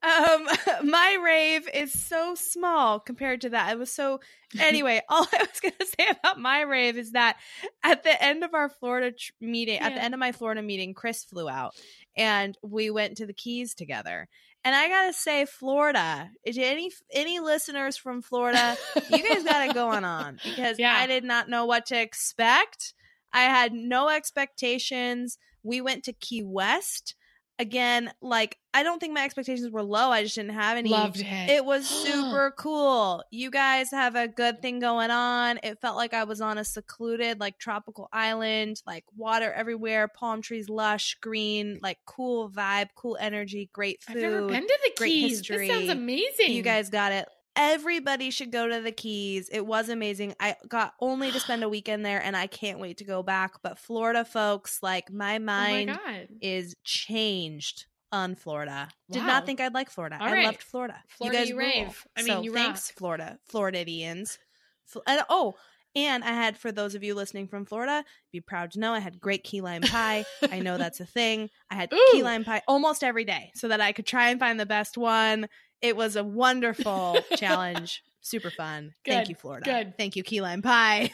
[0.02, 0.48] um,
[0.88, 3.72] my rave is so small compared to that.
[3.72, 4.20] It was so.
[4.60, 7.36] Anyway, all I was going to say about my rave is that
[7.82, 10.94] at the end of our Florida tr- meeting, at the end of my Florida meeting,
[10.94, 11.74] Chris flew out
[12.16, 14.28] and we went to the Keys together.
[14.64, 16.30] And I gotta say, Florida.
[16.44, 18.76] Is any any listeners from Florida?
[19.10, 20.96] you guys got it going on because Yeah.
[20.96, 22.94] I did not know what to expect.
[23.32, 25.38] I had no expectations.
[25.62, 27.14] We went to Key West.
[27.58, 30.10] Again, like I don't think my expectations were low.
[30.10, 30.90] I just didn't have any.
[30.90, 31.50] Loved it.
[31.50, 33.24] It was super cool.
[33.30, 35.58] You guys have a good thing going on.
[35.62, 40.42] It felt like I was on a secluded, like tropical island, like water everywhere, palm
[40.42, 44.16] trees, lush, green, like cool vibe, cool energy, great food.
[44.16, 45.38] I've never been to the great Keys.
[45.38, 45.68] history.
[45.68, 46.52] This sounds amazing.
[46.52, 47.28] You guys got it.
[47.56, 49.48] Everybody should go to the Keys.
[49.50, 50.34] It was amazing.
[50.38, 53.54] I got only to spend a weekend there and I can't wait to go back.
[53.62, 58.88] But Florida folks, like my Oh mind my is changed on Florida.
[59.10, 60.18] Did not think I'd like Florida.
[60.20, 60.44] All I right.
[60.46, 61.02] loved Florida.
[61.08, 62.06] Florida, you guys you rave.
[62.16, 62.98] I mean, so you thanks, rock.
[62.98, 64.38] Florida, Floridians.
[64.84, 65.54] Fl- and, oh,
[65.96, 68.98] and I had for those of you listening from Florida, be proud to know I
[69.00, 70.24] had great key lime pie.
[70.52, 71.48] I know that's a thing.
[71.70, 74.60] I had key lime pie almost every day so that I could try and find
[74.60, 75.48] the best one.
[75.82, 78.02] It was a wonderful challenge.
[78.20, 78.92] Super fun.
[79.04, 79.64] Thank you, Florida.
[79.64, 79.96] good.
[79.96, 81.10] Thank you, key lime pie.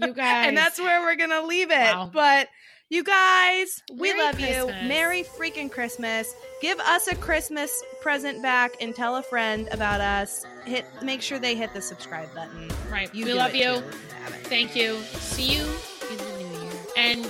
[0.00, 0.46] You guys.
[0.48, 1.74] and that's where we're gonna leave it.
[1.94, 2.10] Wow.
[2.12, 2.48] But
[2.88, 4.66] you guys, we Merry love you.
[4.88, 6.34] Merry freaking Christmas.
[6.60, 7.70] Give us a Christmas
[8.02, 10.44] present back and tell a friend about us.
[10.64, 12.68] Hit make sure they hit the subscribe button.
[12.90, 13.14] right.
[13.14, 13.64] You we love you.
[13.64, 14.46] too if you haven't.
[14.48, 15.00] Thank you.
[15.02, 15.62] See you
[16.10, 16.72] in the new year.
[16.96, 17.28] And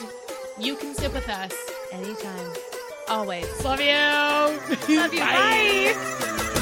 [0.58, 1.52] you can sit with us.
[1.92, 2.52] Anytime.
[3.08, 3.44] Always.
[3.62, 4.96] Love you.
[4.96, 5.20] Love you.
[5.20, 6.56] Bye.